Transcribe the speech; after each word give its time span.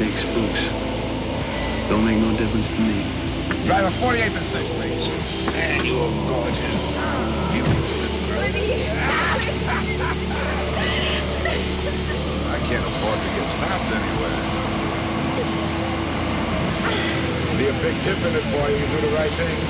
take 0.00 0.16
spooks. 0.16 0.64
Don't 1.90 2.06
make 2.06 2.16
no 2.16 2.34
difference 2.38 2.68
to 2.68 2.80
me. 2.80 3.04
Driver 3.66 3.90
48th 4.00 4.36
and 4.40 4.46
6, 4.46 4.68
please. 4.70 5.08
Man, 5.52 5.84
you 5.84 5.98
are 6.00 6.10
gorgeous. 6.24 6.74
I 12.48 12.58
can't 12.64 12.86
afford 12.90 13.18
to 13.20 13.28
get 13.36 13.46
stopped 13.52 13.90
anywhere. 14.00 14.40
Be 17.58 17.66
a 17.68 17.76
big 17.84 17.96
tip 18.00 18.16
in 18.24 18.32
it 18.36 18.46
for 18.56 18.70
you. 18.70 18.76
You 18.78 18.86
do 18.86 19.00
the 19.06 19.12
right 19.14 19.32
things. 19.32 19.69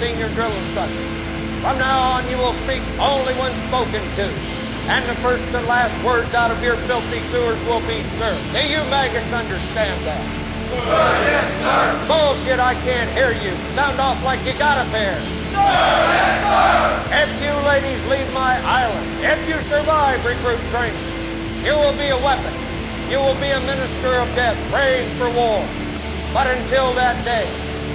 Your 0.00 0.08
senior 0.08 0.32
drill 0.34 0.52
instructor. 0.52 1.04
From 1.60 1.76
now 1.76 2.16
on, 2.16 2.30
you 2.30 2.38
will 2.38 2.54
speak 2.64 2.80
only 2.96 3.34
when 3.34 3.52
spoken 3.68 4.00
to. 4.16 4.32
And 4.88 5.04
the 5.04 5.14
first 5.20 5.44
and 5.52 5.66
last 5.66 5.92
words 6.04 6.32
out 6.32 6.50
of 6.50 6.62
your 6.62 6.76
filthy 6.88 7.20
sewers 7.28 7.60
will 7.68 7.80
be 7.80 8.00
sir. 8.16 8.32
Do 8.52 8.64
you 8.64 8.78
maggots 8.88 9.32
understand 9.32 10.00
that? 10.06 10.24
Sir, 10.72 11.04
yes, 11.28 11.44
sir. 11.60 12.08
Bullshit, 12.08 12.60
I 12.60 12.74
can't 12.80 13.10
hear 13.12 13.32
you. 13.32 13.52
Sound 13.74 14.00
off 14.00 14.22
like 14.24 14.40
you 14.46 14.56
got 14.56 14.80
a 14.80 14.88
pair. 14.90 15.20
Sir, 15.20 15.68
yes, 16.16 16.48
sir. 16.48 17.28
If 17.28 17.30
you 17.44 17.52
ladies 17.68 18.00
leave 18.08 18.32
my 18.32 18.56
island, 18.64 19.04
if 19.20 19.40
you 19.48 19.60
survive 19.68 20.24
recruit 20.24 20.60
training, 20.70 20.96
you 21.60 21.76
will 21.76 21.96
be 22.00 22.08
a 22.08 22.20
weapon. 22.24 22.54
You 23.10 23.18
will 23.18 23.36
be 23.36 23.50
a 23.52 23.60
minister 23.68 24.16
of 24.16 24.28
death, 24.32 24.56
praying 24.72 25.10
for 25.18 25.28
war. 25.28 25.60
But 26.32 26.46
until 26.56 26.94
that 26.94 27.20
day, 27.24 27.44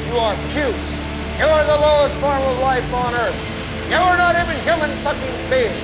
you 0.06 0.18
are 0.22 0.36
pukes. 0.54 0.95
You 1.36 1.44
are 1.44 1.66
the 1.68 1.76
lowest 1.76 2.16
form 2.24 2.44
of 2.44 2.60
life 2.60 2.88
on 2.94 3.14
earth. 3.14 3.36
You 3.90 4.00
are 4.00 4.16
not 4.16 4.40
even 4.40 4.56
human 4.64 4.90
fucking 5.04 5.36
beings. 5.50 5.76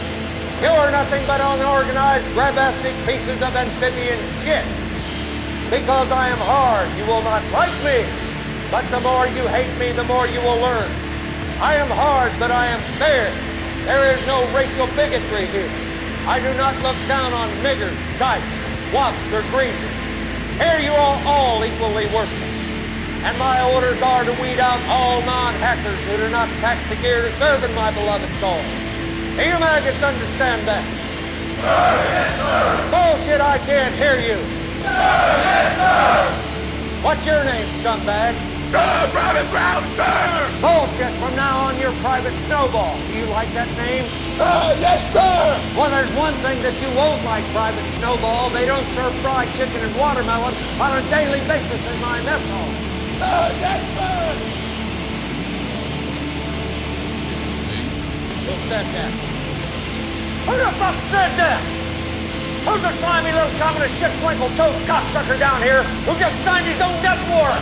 You 0.64 0.72
are 0.72 0.90
nothing 0.90 1.28
but 1.28 1.42
unorganized, 1.42 2.32
grabastic 2.32 2.96
pieces 3.04 3.36
of 3.44 3.52
amphibian 3.52 4.20
shit. 4.48 4.64
Because 5.70 6.10
I 6.10 6.30
am 6.30 6.40
hard, 6.40 6.88
you 6.98 7.04
will 7.04 7.22
not 7.22 7.44
like 7.52 7.76
me. 7.84 8.08
But 8.72 8.88
the 8.96 9.02
more 9.02 9.28
you 9.28 9.46
hate 9.52 9.76
me, 9.78 9.92
the 9.92 10.06
more 10.06 10.26
you 10.26 10.40
will 10.40 10.62
learn. 10.62 10.90
I 11.60 11.76
am 11.76 11.90
hard, 11.90 12.32
but 12.40 12.50
I 12.50 12.68
am 12.68 12.80
fair. 12.96 13.28
There 13.84 14.08
is 14.08 14.26
no 14.28 14.48
racial 14.56 14.88
bigotry 14.96 15.48
here. 15.48 15.70
I 16.28 16.40
do 16.40 16.56
not 16.56 16.80
look 16.82 16.96
down 17.10 17.34
on 17.34 17.50
niggers, 17.60 18.00
types, 18.18 18.56
wops, 18.94 19.20
or 19.36 19.44
greasers. 19.52 19.96
Here 20.56 20.80
you 20.80 20.92
are 20.96 21.20
all 21.26 21.66
equally 21.66 22.08
worthless. 22.08 22.51
And 23.22 23.38
my 23.38 23.62
orders 23.74 24.02
are 24.02 24.26
to 24.26 24.34
weed 24.42 24.58
out 24.58 24.82
all 24.90 25.22
non-hackers 25.22 26.00
who 26.10 26.18
do 26.18 26.30
not 26.30 26.50
pack 26.58 26.82
the 26.90 26.96
gear 27.02 27.22
to 27.22 27.32
serve 27.38 27.64
in 27.64 27.74
my 27.76 27.94
beloved 27.94 28.30
cause. 28.42 28.66
Do 29.38 29.44
you 29.46 29.58
maggots 29.62 30.02
understand 30.02 30.68
that? 30.68 30.82
Sir, 31.62 31.94
yes, 32.10 32.34
sir. 32.34 32.90
Bullshit, 32.90 33.42
I 33.42 33.62
can't 33.70 33.94
hear 33.94 34.18
you. 34.18 34.42
Sir, 34.82 34.90
yes, 34.90 35.78
sir. 35.78 37.06
What's 37.06 37.26
your 37.26 37.44
name, 37.46 37.70
scumbag? 37.78 38.34
Sir, 38.74 39.10
Private 39.12 39.52
Brown, 39.52 39.84
sir! 39.94 40.10
Bullshit, 40.58 41.14
from 41.20 41.36
now 41.36 41.70
on 41.70 41.78
you're 41.78 41.94
Private 42.02 42.34
Snowball. 42.48 42.98
Do 43.06 43.14
you 43.14 43.26
like 43.26 43.54
that 43.54 43.68
name? 43.78 44.06
Sir, 44.40 44.80
yes, 44.80 45.14
sir! 45.14 45.78
Well, 45.78 45.92
there's 45.92 46.12
one 46.18 46.34
thing 46.42 46.58
that 46.64 46.74
you 46.82 46.88
won't 46.98 47.22
like, 47.26 47.46
Private 47.52 47.86
Snowball. 48.00 48.50
They 48.50 48.66
don't 48.66 48.88
serve 48.96 49.14
fried 49.22 49.54
chicken 49.54 49.84
and 49.84 49.94
watermelon 50.00 50.56
on 50.80 50.98
a 50.98 51.04
daily 51.12 51.46
basis 51.46 51.84
in 51.86 52.02
my 52.02 52.18
mess 52.24 52.42
hall. 52.50 52.81
Who 58.42 58.54
said 58.68 58.86
that? 58.98 59.12
Who 60.46 60.54
the 60.58 60.72
fuck 60.82 60.98
said 61.14 61.32
that? 61.38 61.62
Who's 62.66 62.82
the 62.82 62.94
slimy 62.98 63.32
little 63.32 63.54
communist 63.62 63.94
shit 64.02 64.10
twinkle 64.22 64.50
toad 64.58 64.74
cocksucker 64.90 65.38
down 65.38 65.62
here 65.62 65.84
who 66.10 66.18
just 66.18 66.34
signed 66.42 66.66
his 66.66 66.82
own 66.82 66.98
death 67.06 67.22
warrant? 67.30 67.62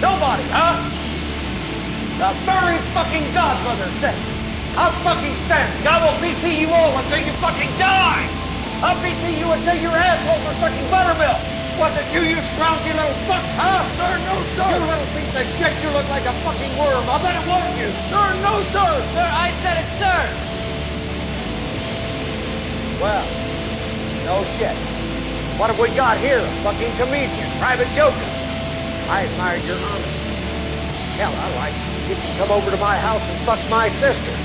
Nobody, 0.00 0.48
huh? 0.48 0.80
The 2.16 2.32
very 2.48 2.80
fucking 2.96 3.32
godmother 3.36 3.88
said. 4.00 4.16
I'll 4.80 4.96
fucking 5.04 5.36
stand. 5.44 5.84
I 5.84 6.00
will 6.00 6.16
PT 6.24 6.56
you 6.56 6.72
all 6.72 6.96
until 6.96 7.20
you 7.20 7.32
fucking 7.36 7.68
die. 7.76 8.24
I'll 8.80 8.96
PT 9.04 9.36
you 9.36 9.52
until 9.52 9.76
your 9.76 9.92
asshole 9.92 10.40
for 10.40 10.56
sucking 10.56 10.88
buttermilk. 10.88 11.59
Was 11.80 11.96
it 11.96 12.12
you, 12.12 12.20
you 12.20 12.36
scroungy 12.52 12.92
little 12.92 13.16
fuck, 13.24 13.40
huh? 13.56 13.88
Sir, 13.96 14.12
no, 14.28 14.36
sir! 14.52 14.68
You 14.68 14.84
little 14.84 15.08
piece 15.16 15.32
of 15.32 15.48
shit, 15.56 15.72
you 15.80 15.88
look 15.96 16.04
like 16.12 16.28
a 16.28 16.36
fucking 16.44 16.76
worm. 16.76 17.08
I 17.08 17.16
bet 17.24 17.40
it 17.40 17.48
was 17.48 17.72
you. 17.80 17.88
Sir, 18.12 18.36
no, 18.44 18.60
sir! 18.68 18.90
Sir, 19.16 19.24
I 19.24 19.48
said 19.64 19.80
it, 19.80 19.88
sir. 19.96 20.20
Well, 23.00 23.24
no 24.28 24.44
shit. 24.60 24.76
What 25.56 25.72
have 25.72 25.80
we 25.80 25.88
got 25.96 26.20
here? 26.20 26.44
A 26.44 26.52
fucking 26.60 26.92
comedian, 27.00 27.48
private 27.56 27.88
joker. 27.96 28.28
I 29.08 29.24
admired 29.24 29.64
your 29.64 29.80
honesty. 29.80 30.36
Hell, 31.16 31.32
I 31.32 31.48
like 31.56 31.72
you 32.12 32.16
can 32.16 32.36
come 32.36 32.50
over 32.52 32.70
to 32.70 32.76
my 32.76 33.00
house 33.00 33.24
and 33.24 33.40
fuck 33.48 33.60
my 33.70 33.88
sister. 33.96 34.36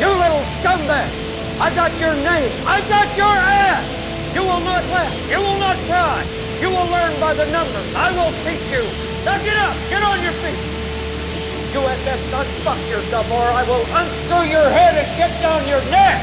You 0.00 0.08
little 0.08 0.48
scumbag! 0.64 1.12
I 1.60 1.68
got 1.74 1.92
your 2.00 2.16
name. 2.16 2.56
I 2.64 2.80
got 2.88 3.14
your 3.20 3.36
ass. 3.36 4.01
You 4.34 4.42
will 4.42 4.64
not 4.64 4.84
laugh. 4.88 5.12
You 5.28 5.40
will 5.40 5.58
not 5.58 5.76
cry. 5.84 6.24
You 6.60 6.68
will 6.68 6.88
learn 6.88 7.18
by 7.20 7.34
the 7.34 7.46
numbers. 7.52 7.88
I 7.94 8.12
will 8.16 8.32
teach 8.44 8.64
you. 8.72 8.84
Now 9.24 9.36
get 9.44 9.56
up. 9.56 9.76
Get 9.92 10.02
on 10.02 10.22
your 10.24 10.32
feet. 10.40 10.72
You 11.72 11.80
had 11.80 12.04
best 12.04 12.24
unfuck 12.28 12.80
yourself 12.92 13.24
or 13.32 13.48
I 13.48 13.64
will 13.64 13.80
unscrew 13.96 14.44
your 14.44 14.68
head 14.68 14.92
and 14.92 15.08
shit 15.16 15.32
down 15.40 15.64
your 15.64 15.80
neck! 15.88 16.20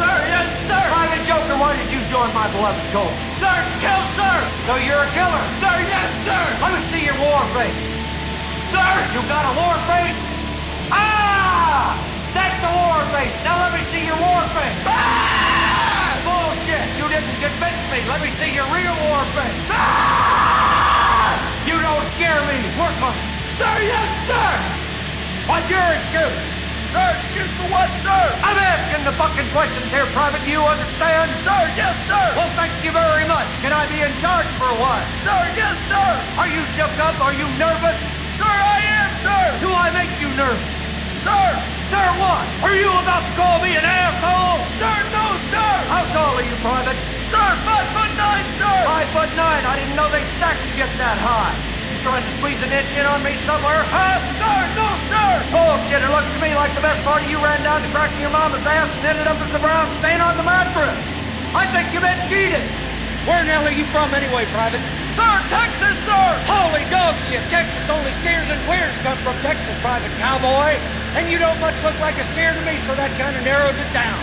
Sir, 0.00 0.08
yes, 0.24 0.48
sir! 0.64 0.84
Private 0.88 1.20
Joker, 1.28 1.52
why 1.60 1.76
did 1.76 1.92
you 1.92 2.00
join 2.08 2.32
my 2.32 2.48
beloved 2.48 2.80
cult? 2.96 3.12
Sir, 3.36 3.56
kill, 3.84 4.02
sir! 4.16 4.36
So 4.64 4.80
you're 4.80 5.04
a 5.04 5.10
killer? 5.12 5.44
Sir, 5.60 5.76
yes, 5.84 6.08
sir! 6.24 6.42
Let 6.64 6.80
me 6.80 6.82
see 6.88 7.04
your 7.04 7.18
war 7.20 7.44
face. 7.52 7.76
Sir! 8.72 8.92
You 9.12 9.20
got 9.28 9.44
a 9.44 9.52
war 9.52 9.76
face? 9.84 10.20
Ah! 10.88 12.00
That's 12.32 12.60
a 12.64 12.72
war 12.72 13.04
face. 13.12 13.36
Now 13.44 13.68
let 13.68 13.76
me 13.76 13.84
see 13.92 14.00
your 14.00 14.16
war 14.16 14.40
face. 14.56 14.80
Ah! 14.88 15.65
Didn't 17.16 17.40
convince 17.40 17.80
me. 17.88 18.04
Let 18.12 18.20
me 18.20 18.28
see 18.36 18.52
your 18.52 18.68
real 18.68 18.92
war 19.08 19.24
face. 19.32 19.62
Ah! 19.72 21.32
You 21.64 21.80
don't 21.80 22.04
scare 22.12 22.44
me. 22.44 22.60
Work 22.76 22.92
on 23.00 23.16
it. 23.16 23.24
Sir, 23.56 23.72
yes, 23.88 24.10
sir! 24.28 24.52
What's 25.48 25.64
your 25.72 25.80
excuse? 25.96 26.36
Sir, 26.92 27.08
excuse 27.16 27.48
for 27.56 27.72
what, 27.72 27.88
sir? 28.04 28.20
I'm 28.44 28.60
asking 28.60 29.08
the 29.08 29.16
fucking 29.16 29.48
questions 29.56 29.88
here, 29.88 30.04
Private. 30.12 30.44
You 30.44 30.60
understand? 30.60 31.32
Sir, 31.40 31.62
yes, 31.72 31.96
sir. 32.04 32.20
Well, 32.36 32.52
thank 32.52 32.76
you 32.84 32.92
very 32.92 33.24
much. 33.24 33.48
Can 33.64 33.72
I 33.72 33.88
be 33.88 34.04
in 34.04 34.12
charge 34.20 34.44
for 34.60 34.68
a 34.68 34.76
while? 34.76 35.00
Sir, 35.24 35.40
yes, 35.56 35.72
sir. 35.88 36.08
Are 36.36 36.52
you 36.52 36.60
shook 36.76 36.92
up? 37.00 37.16
Are 37.24 37.32
you 37.32 37.48
nervous? 37.56 37.96
Sir, 38.36 38.44
I 38.44 38.84
am, 38.92 39.10
sir. 39.24 39.64
Do 39.64 39.72
I 39.72 39.88
make 39.88 40.12
you 40.20 40.28
nervous? 40.36 40.85
Sir. 41.26 41.46
Sir, 41.90 42.06
what? 42.22 42.46
Are 42.62 42.76
you 42.78 42.86
about 42.86 43.26
to 43.26 43.32
call 43.34 43.58
me 43.58 43.74
an 43.74 43.82
asshole? 43.82 44.62
Sir, 44.78 44.94
no, 45.10 45.26
sir. 45.50 45.72
How 45.90 46.06
tall 46.14 46.38
are 46.38 46.46
you, 46.46 46.54
Private? 46.62 46.94
Sir, 47.34 47.46
five 47.66 47.86
foot 47.90 48.12
nine, 48.14 48.46
sir. 48.54 48.76
Five 48.86 49.10
foot 49.10 49.30
nine. 49.34 49.66
I 49.66 49.74
didn't 49.74 49.98
know 49.98 50.06
they 50.06 50.22
stacked 50.38 50.62
shit 50.78 50.90
that 51.02 51.18
high. 51.18 51.50
You 51.90 51.98
trying 52.06 52.22
to 52.22 52.32
squeeze 52.38 52.62
an 52.62 52.70
inch 52.70 52.94
in 52.94 53.06
on 53.10 53.26
me 53.26 53.34
somewhere, 53.42 53.82
huh? 53.90 54.22
Sir, 54.38 54.58
no, 54.78 54.88
sir. 55.10 55.30
Bullshit. 55.50 55.98
It 56.06 56.10
looks 56.14 56.30
to 56.30 56.38
me 56.38 56.54
like 56.54 56.70
the 56.78 56.84
best 56.86 57.02
part 57.02 57.26
of 57.26 57.30
you 57.30 57.42
ran 57.42 57.58
down 57.66 57.82
to 57.82 57.90
cracking 57.90 58.22
your 58.22 58.30
mama's 58.30 58.62
ass 58.62 58.86
and 59.02 59.06
ended 59.10 59.26
up 59.26 59.38
as 59.42 59.50
a 59.50 59.58
brown 59.58 59.90
stain 59.98 60.22
on 60.22 60.38
the 60.38 60.46
mattress. 60.46 60.94
I 61.58 61.66
think 61.74 61.90
you've 61.90 62.06
been 62.06 62.22
cheated. 62.30 62.62
Where 63.26 63.42
in 63.42 63.50
hell 63.50 63.66
are 63.66 63.74
you 63.74 63.82
from 63.90 64.14
anyway, 64.14 64.46
Private? 64.54 64.78
Sir, 65.18 65.34
Texas, 65.50 65.98
sir. 66.06 66.26
Holy 66.46 66.86
dog 66.94 67.18
shit. 67.26 67.42
Texas 67.50 67.82
only 67.90 68.14
steers 68.22 68.46
and 68.46 68.62
queers 68.70 68.94
come 69.02 69.18
from 69.26 69.34
Texas, 69.42 69.74
Private 69.82 70.14
Cowboy. 70.22 70.78
And 71.18 71.26
you 71.26 71.34
don't 71.42 71.58
much 71.58 71.74
look 71.82 71.98
like 71.98 72.14
a 72.22 72.26
steer 72.30 72.54
to 72.54 72.62
me, 72.62 72.78
so 72.86 72.94
that 72.94 73.10
kind 73.18 73.34
of 73.34 73.42
narrows 73.42 73.74
it 73.74 73.90
down. 73.90 74.14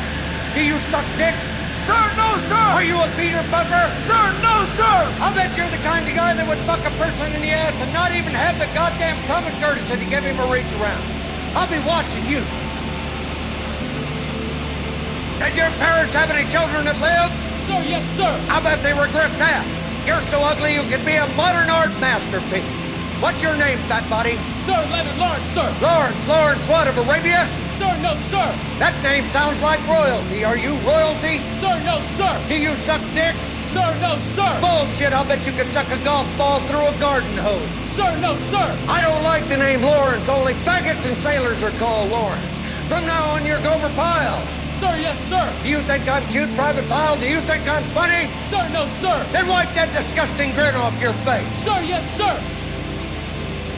Do 0.55 0.63
you 0.63 0.79
suck 0.87 1.03
dicks? 1.19 1.43
Sir, 1.83 1.99
no, 2.15 2.39
sir. 2.47 2.65
Are 2.79 2.87
you 2.87 2.95
a 2.95 3.11
Peter 3.19 3.43
Bucker? 3.51 3.91
Sir, 4.07 4.23
no, 4.39 4.55
sir. 4.79 4.95
I 5.19 5.35
bet 5.35 5.51
you're 5.59 5.67
the 5.67 5.83
kind 5.83 6.07
of 6.07 6.15
guy 6.15 6.31
that 6.39 6.47
would 6.47 6.63
fuck 6.63 6.79
a 6.87 6.93
person 6.95 7.27
in 7.35 7.43
the 7.43 7.51
ass 7.51 7.75
and 7.83 7.91
not 7.91 8.15
even 8.15 8.31
have 8.31 8.55
the 8.55 8.71
goddamn 8.71 9.19
common 9.27 9.51
courtesy 9.59 9.99
to 9.99 10.07
give 10.07 10.23
him 10.23 10.39
a 10.39 10.47
reach 10.47 10.71
around. 10.79 11.03
I'll 11.59 11.67
be 11.67 11.83
watching 11.83 12.23
you. 12.23 12.39
Did 15.43 15.59
your 15.59 15.75
parents 15.75 16.15
have 16.15 16.31
any 16.31 16.47
children 16.55 16.87
that 16.87 17.03
live? 17.03 17.52
Sir, 17.67 17.79
yes, 17.87 18.03
sir! 18.15 18.45
I 18.49 18.59
bet 18.59 18.83
they 18.83 18.91
regret 18.91 19.39
that. 19.39 19.63
You're 20.05 20.23
so 20.27 20.43
ugly 20.43 20.75
you 20.75 20.83
could 20.91 21.05
be 21.07 21.15
a 21.15 21.27
modern 21.31 21.69
art 21.71 21.95
masterpiece. 21.99 22.67
What's 23.23 23.39
your 23.39 23.55
name, 23.55 23.79
fat 23.87 24.09
body? 24.09 24.35
Sir, 24.67 24.75
Leonard 24.91 25.15
Lawrence, 25.15 25.47
sir! 25.55 25.71
Lawrence, 25.79 26.27
Lawrence 26.27 26.67
what, 26.67 26.91
of 26.91 26.99
Arabia? 26.99 27.47
Sir, 27.79 27.95
no, 28.03 28.19
sir! 28.27 28.51
That 28.83 28.99
name 28.99 29.31
sounds 29.31 29.63
like 29.63 29.79
royalty. 29.87 30.43
Are 30.43 30.59
you 30.59 30.75
royalty? 30.83 31.39
Sir, 31.63 31.79
no, 31.87 32.03
sir! 32.19 32.43
Do 32.51 32.55
you 32.59 32.75
suck 32.83 32.99
dicks? 33.15 33.47
Sir, 33.71 33.95
no, 34.03 34.19
sir! 34.35 34.59
Bullshit, 34.59 35.15
I'll 35.15 35.23
bet 35.23 35.47
you 35.47 35.55
could 35.55 35.71
suck 35.71 35.87
a 35.87 36.03
golf 36.03 36.35
ball 36.35 36.67
through 36.67 36.91
a 36.91 36.99
garden 36.99 37.39
hose. 37.39 37.71
Sir, 37.95 38.19
no, 38.19 38.35
sir! 38.51 38.75
I 38.91 38.99
don't 38.99 39.23
like 39.23 39.47
the 39.47 39.57
name 39.57 39.81
Lawrence. 39.87 40.27
Only 40.27 40.53
faggots 40.67 41.07
and 41.07 41.15
sailors 41.23 41.63
are 41.63 41.71
called 41.79 42.11
Lawrence. 42.11 42.62
From 42.93 43.07
now 43.07 43.33
on, 43.33 43.43
you're 43.43 43.57
Gomer 43.63 43.89
Pyle. 43.95 44.37
Sir, 44.77 44.93
yes, 45.01 45.17
sir! 45.25 45.41
Do 45.63 45.67
you 45.67 45.81
think 45.89 46.07
I'm 46.07 46.21
cute, 46.29 46.53
Private 46.53 46.87
Pyle? 46.87 47.17
Do 47.17 47.25
you 47.25 47.41
think 47.49 47.65
I'm 47.65 47.81
funny? 47.89 48.29
Sir, 48.53 48.69
no, 48.69 48.85
sir! 49.01 49.17
Then 49.33 49.47
wipe 49.47 49.73
that 49.73 49.89
disgusting 49.97 50.53
grin 50.53 50.75
off 50.77 50.93
your 51.01 51.17
face. 51.25 51.49
Sir, 51.65 51.81
yes, 51.81 52.05
sir! 52.13 52.37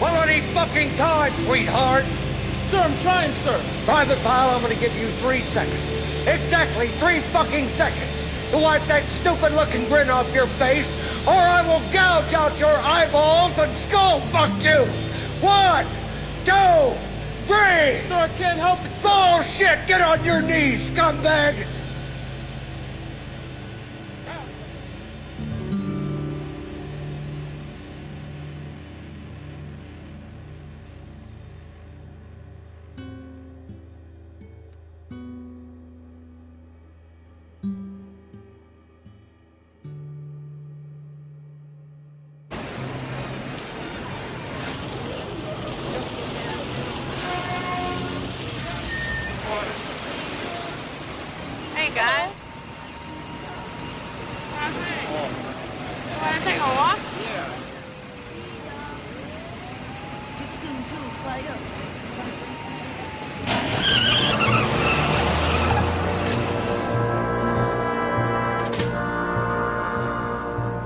Well, 0.03 0.19
any 0.19 0.43
fucking 0.51 0.99
time, 0.99 1.31
sweetheart. 1.47 2.03
Sir, 2.67 2.83
I'm 2.83 2.99
trying, 2.99 3.31
sir. 3.39 3.55
Private 3.85 4.19
Pyle, 4.19 4.49
I'm 4.49 4.61
gonna 4.61 4.75
give 4.75 4.91
you 4.99 5.07
three 5.23 5.47
seconds. 5.55 5.87
Exactly 6.27 6.89
three 6.99 7.23
fucking 7.31 7.69
seconds 7.69 8.11
to 8.51 8.57
wipe 8.59 8.83
that 8.91 9.07
stupid-looking 9.23 9.87
grin 9.87 10.09
off 10.09 10.27
your 10.35 10.47
face, 10.59 10.91
or 11.23 11.39
I 11.39 11.63
will 11.63 11.79
gouge 11.95 12.33
out 12.33 12.59
your 12.59 12.75
eyeballs 12.83 13.55
and 13.63 13.71
skull 13.87 14.19
fuck 14.35 14.51
you. 14.59 14.83
One, 15.39 15.87
two, 16.43 17.14
Sir, 17.47 18.15
I 18.15 18.27
can't 18.37 18.59
help 18.59 18.79
it, 18.85 18.93
sir. 18.93 19.09
Bullshit! 19.09 19.87
Get 19.87 20.01
on 20.01 20.23
your 20.23 20.41
knees, 20.41 20.89
scumbag! 20.89 21.84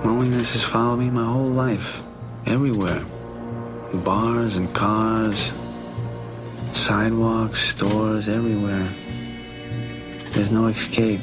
Loneliness 0.09 0.53
has 0.53 0.63
followed 0.63 0.97
me 0.97 1.11
my 1.11 1.23
whole 1.23 1.51
life, 1.51 2.01
everywhere. 2.47 2.99
Bars 3.93 4.57
and 4.57 4.73
cars, 4.73 5.53
sidewalks, 6.73 7.61
stores, 7.61 8.27
everywhere. 8.27 8.89
There's 10.31 10.49
no 10.49 10.65
escape. 10.65 11.19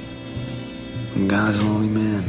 I'm 1.16 1.26
God's 1.26 1.60
lonely 1.64 1.88
man. 1.88 2.22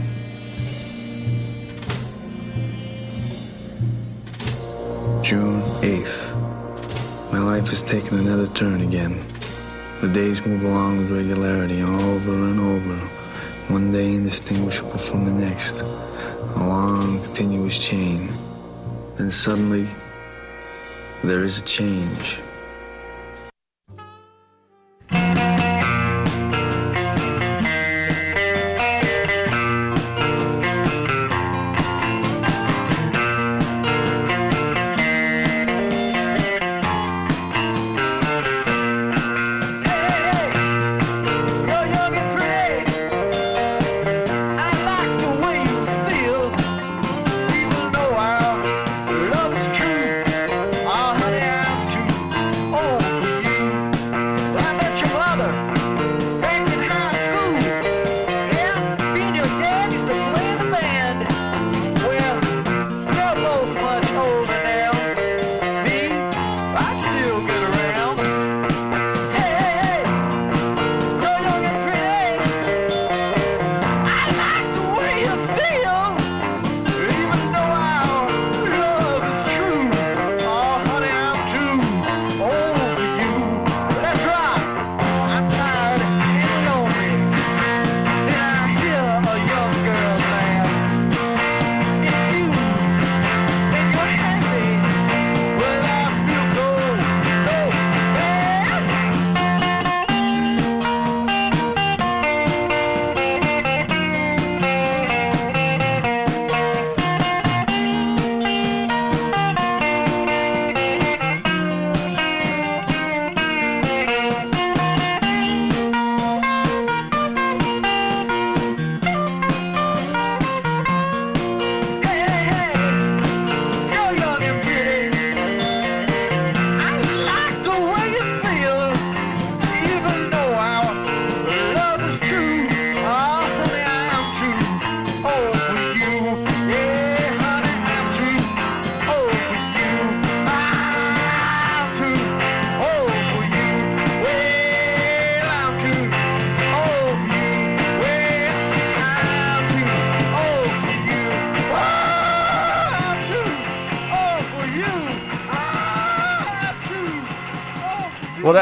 June 5.23 5.61
8th. 5.83 7.31
My 7.31 7.39
life 7.39 7.69
has 7.69 7.83
taken 7.83 8.17
another 8.17 8.47
turn 8.55 8.81
again. 8.81 9.23
The 10.01 10.07
days 10.07 10.43
move 10.43 10.63
along 10.63 10.97
with 10.97 11.11
regularity, 11.11 11.83
over 11.83 12.33
and 12.49 12.59
over, 12.59 12.95
one 13.71 13.91
day 13.91 14.15
indistinguishable 14.15 14.97
from 14.97 15.25
the 15.25 15.45
next, 15.45 15.83
a 16.57 16.67
long, 16.67 17.21
continuous 17.23 17.77
chain. 17.77 18.33
Then 19.15 19.31
suddenly, 19.31 19.87
there 21.23 21.43
is 21.43 21.59
a 21.59 21.63
change. 21.65 22.39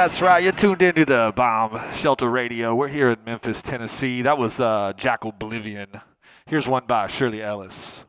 That's 0.08 0.22
right. 0.22 0.44
You're 0.44 0.52
tuned 0.52 0.84
into 0.84 1.04
the 1.04 1.34
Bomb 1.36 1.82
Shelter 1.96 2.30
Radio. 2.30 2.76
We're 2.76 2.88
here 2.88 3.10
in 3.10 3.18
Memphis, 3.26 3.60
Tennessee. 3.64 4.22
That 4.22 4.38
was 4.38 4.60
uh, 4.60 4.94
Jackal 4.96 5.32
Bolivian. 5.32 6.00
Here's 6.46 6.68
one 6.68 6.86
by 6.86 7.08
Shirley 7.08 7.42
Ellis. 7.42 8.04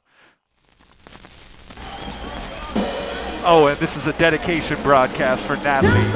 Oh, 3.46 3.68
and 3.70 3.80
this 3.80 3.96
is 3.96 4.06
a 4.06 4.12
dedication 4.12 4.82
broadcast 4.82 5.46
for 5.46 5.56
Natalie. 5.56 6.12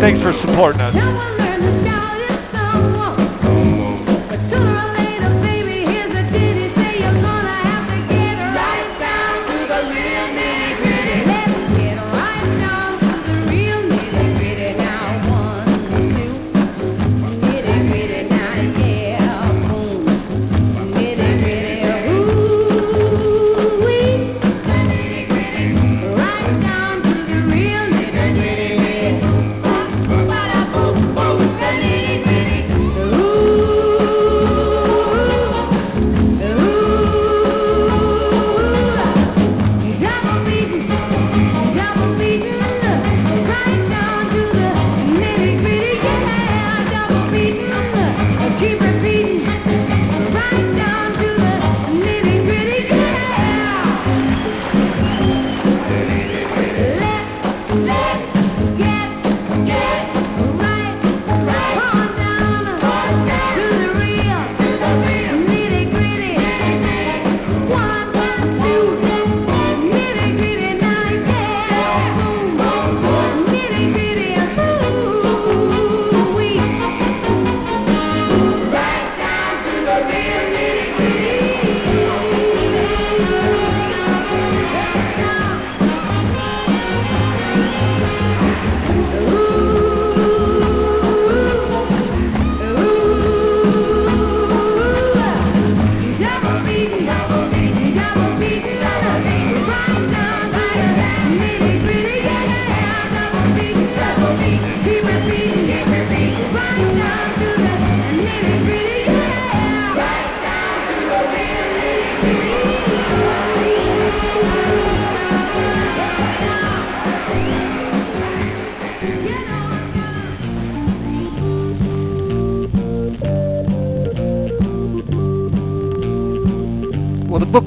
Thanks 0.00 0.22
for 0.22 0.32
supporting 0.32 0.80
us. 0.80 1.33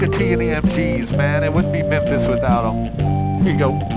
T 0.10 0.32
and 0.34 0.42
the 0.42 0.46
MGs, 0.46 1.16
man, 1.18 1.44
it 1.44 1.52
wouldn't 1.52 1.74
be 1.74 1.84
Memphis 1.84 2.28
without 2.28 2.64
them. 2.64 3.44
Here 3.44 3.54
you 3.54 3.60
go. 3.60 3.97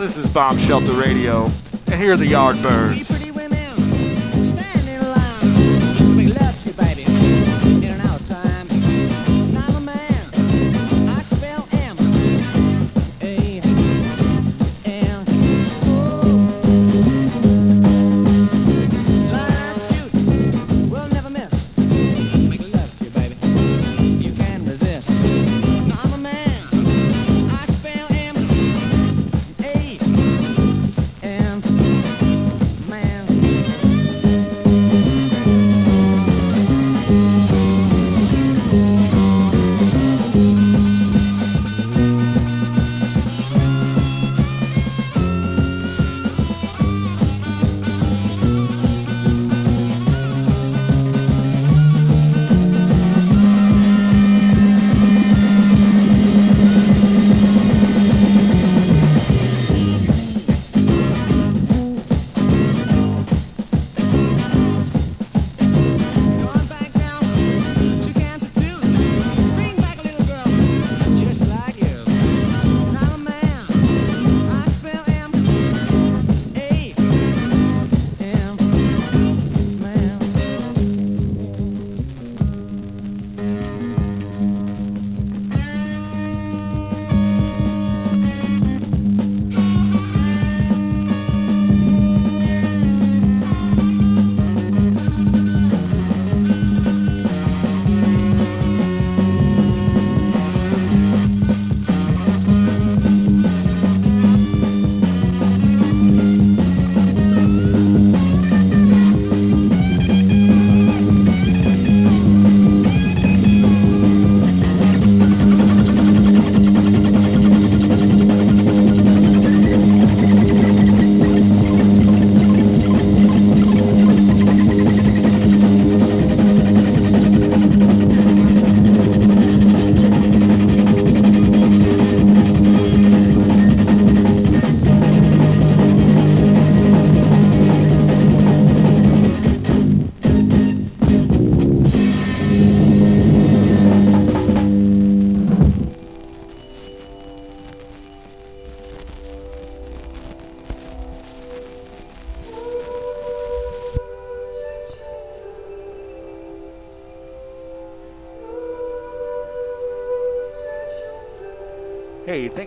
this 0.00 0.16
is 0.16 0.26
Bomb 0.28 0.58
Shelter 0.58 0.94
Radio, 0.94 1.50
and 1.84 2.00
here 2.00 2.14
are 2.14 2.16
the 2.16 2.32
Yardbirds. 2.32 3.09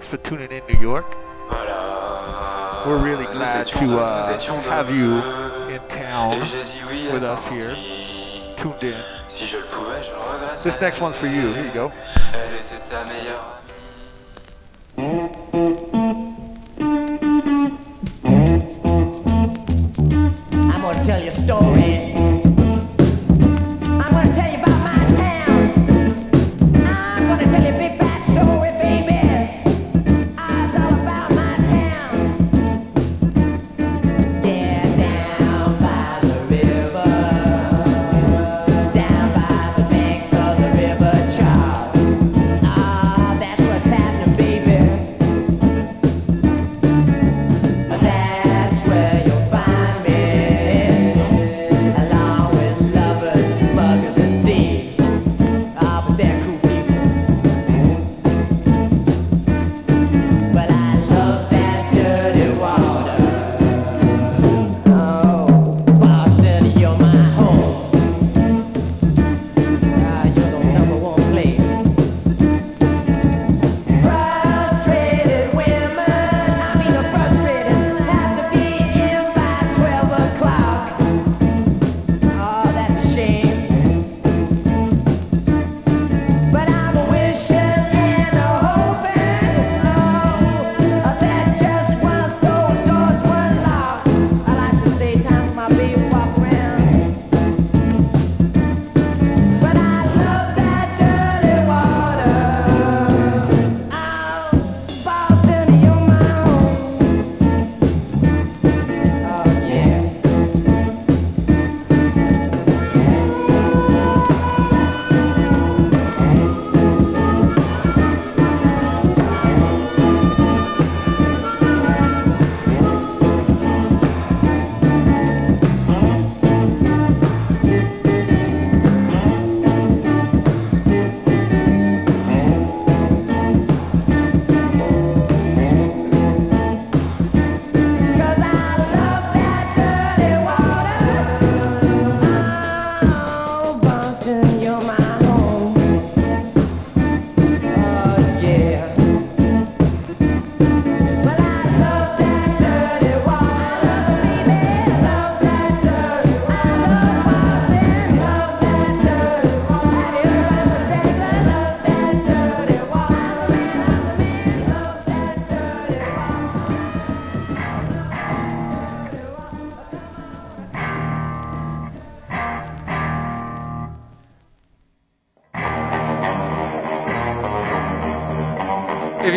Thanks 0.03 0.21
for 0.21 0.29
tuning 0.29 0.51
in, 0.51 0.61
New 0.67 0.81
York. 0.81 1.15
We're 2.85 3.01
really 3.01 3.23
glad 3.23 3.67
to 3.67 3.97
uh, 3.97 4.37
have 4.63 4.89
you 4.91 5.15
in 5.73 5.79
town 5.87 6.41
with 6.41 7.23
us 7.23 7.47
here, 7.47 7.73
tuned 8.57 8.83
in. 8.83 9.01
This 10.61 10.81
next 10.81 10.99
one's 10.99 11.15
for 11.15 11.27
you. 11.27 11.53
Here 11.53 11.67
you 11.67 11.73
go. 11.73 11.93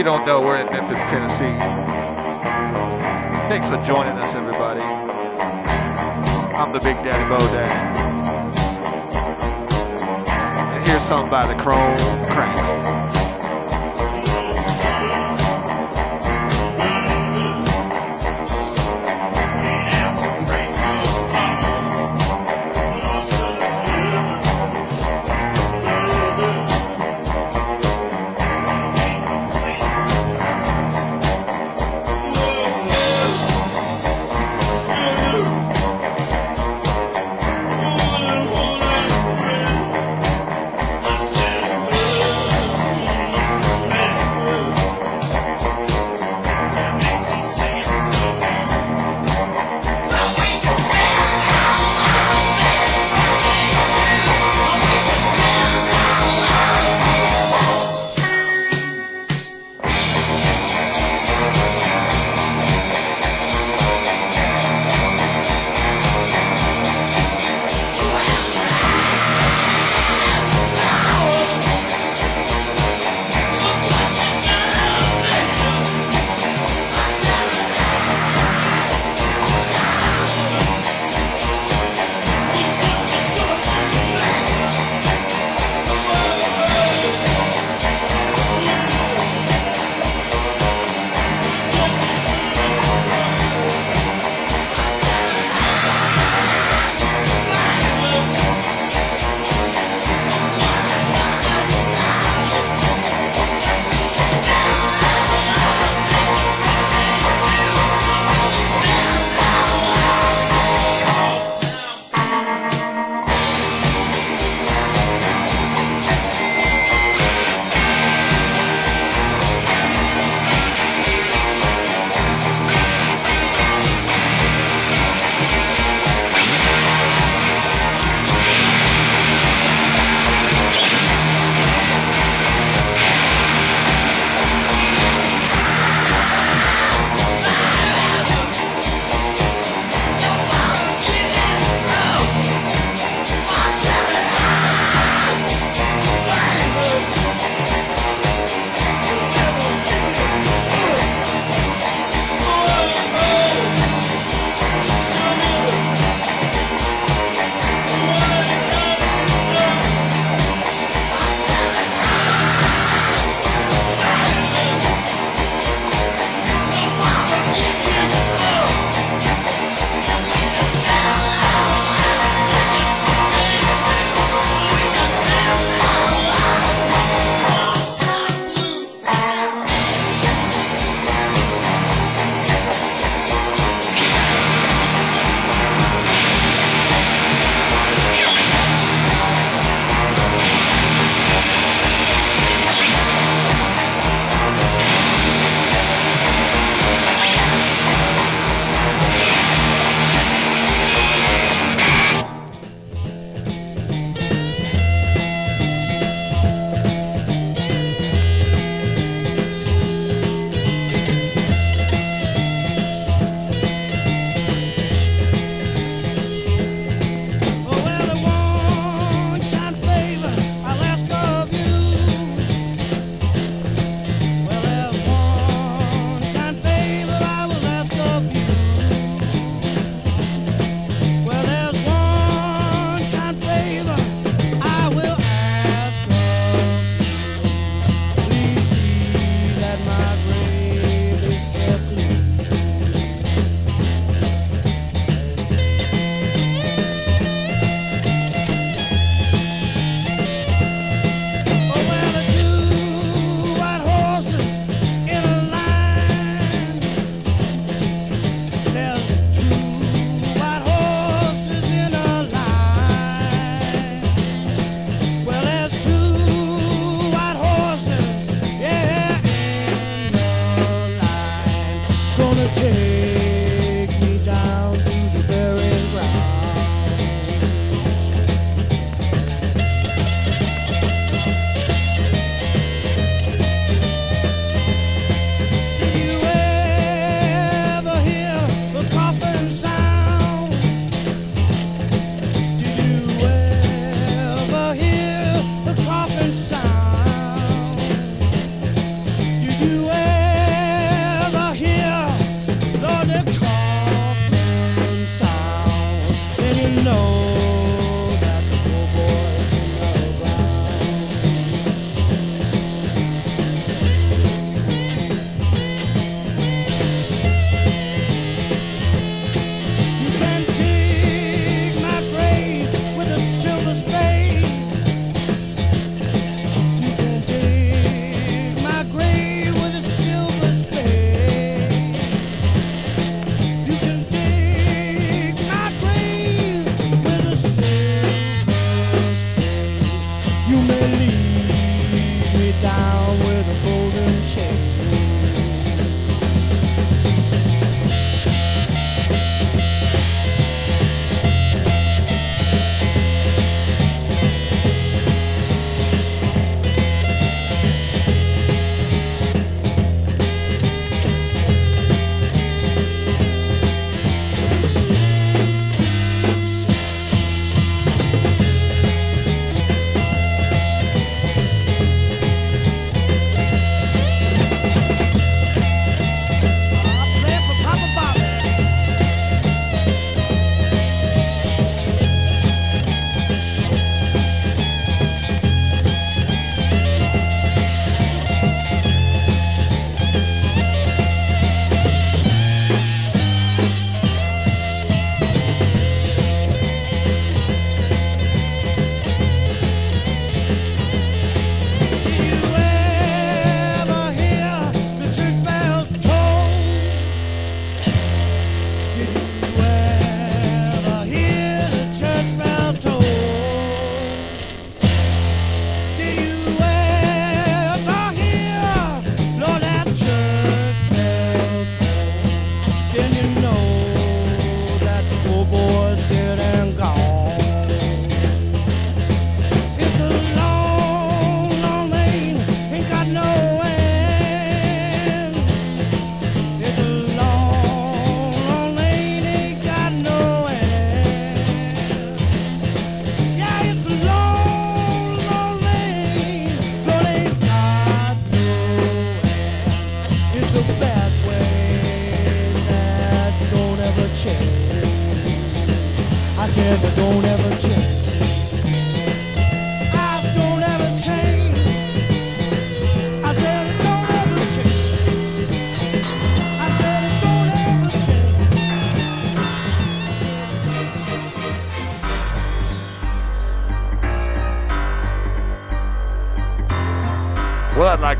Don't 0.06 0.24
know, 0.24 0.40
we're 0.40 0.54
in 0.54 0.66
Memphis, 0.66 1.00
Tennessee. 1.10 1.58
Thanks 3.48 3.66
for 3.66 3.76
joining 3.82 4.16
us, 4.18 4.36
everybody. 4.36 4.80
I'm 4.80 6.72
the 6.72 6.78
Big 6.78 6.94
Daddy 7.02 7.28
Bo 7.28 7.38
Daddy. 7.48 7.72
And 10.76 10.86
here's 10.86 11.02
something 11.02 11.28
by 11.28 11.44
the 11.52 11.60
Chrome 11.60 11.96
Cranks. 12.26 13.25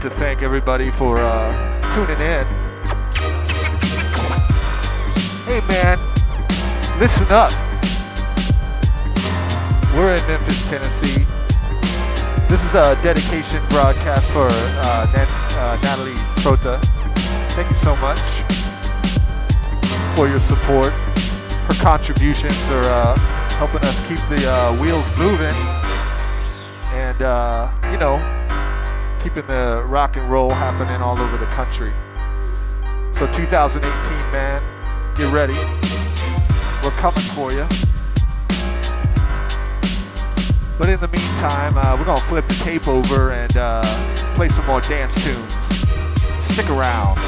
to 0.08 0.14
thank 0.18 0.40
everybody 0.40 0.92
for 0.92 1.18
uh, 1.18 1.50
tuning 1.92 2.20
in. 2.20 2.46
Hey, 5.42 5.60
man, 5.66 5.98
listen 7.00 7.26
up. 7.30 7.50
We're 9.96 10.14
in 10.14 10.24
Memphis, 10.28 10.64
Tennessee. 10.68 11.26
This 12.48 12.62
is 12.62 12.74
a 12.74 12.96
dedication 13.02 13.60
broadcast 13.68 14.24
for 14.30 14.46
uh, 14.46 15.08
uh, 15.12 15.78
Natalie 15.82 16.12
Prota. 16.38 16.80
Thank 17.56 17.68
you 17.68 17.76
so 17.76 17.96
much 17.96 18.20
for 20.14 20.28
your 20.28 20.40
support. 20.40 20.92
Her 21.66 21.74
contributions 21.82 22.56
are 22.68 22.84
uh, 22.84 23.18
helping 23.58 23.82
us 23.82 23.98
keep 24.06 24.20
the 24.28 24.48
uh, 24.48 24.80
wheels 24.80 25.06
moving. 25.18 25.56
And, 26.94 27.22
uh, 27.22 27.72
you 27.90 27.98
know, 27.98 28.35
keeping 29.36 29.48
the 29.48 29.84
rock 29.86 30.16
and 30.16 30.30
roll 30.30 30.48
happening 30.48 31.02
all 31.02 31.18
over 31.18 31.36
the 31.36 31.44
country. 31.46 31.92
So 33.18 33.30
2018, 33.32 33.82
man, 34.32 34.62
get 35.14 35.30
ready. 35.30 35.52
We're 36.82 36.96
coming 36.96 37.20
for 37.34 37.52
you. 37.52 37.66
But 40.78 40.88
in 40.88 40.98
the 41.00 41.08
meantime, 41.12 41.76
uh, 41.76 41.96
we're 41.98 42.06
going 42.06 42.16
to 42.16 42.24
flip 42.24 42.48
the 42.48 42.54
tape 42.54 42.88
over 42.88 43.32
and 43.32 43.54
uh, 43.58 43.82
play 44.36 44.48
some 44.48 44.64
more 44.64 44.80
dance 44.80 45.14
tunes. 45.22 45.52
Stick 46.54 46.70
around. 46.70 47.18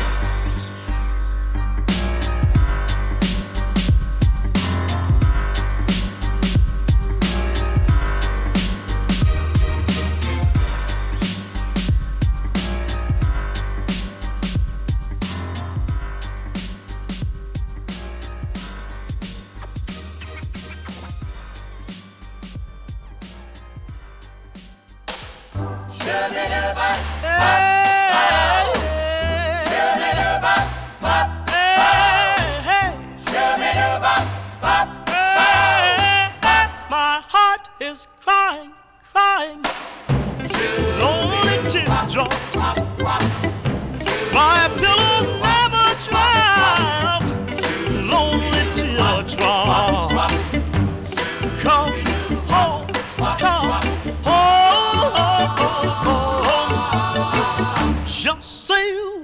you. 58.89 59.18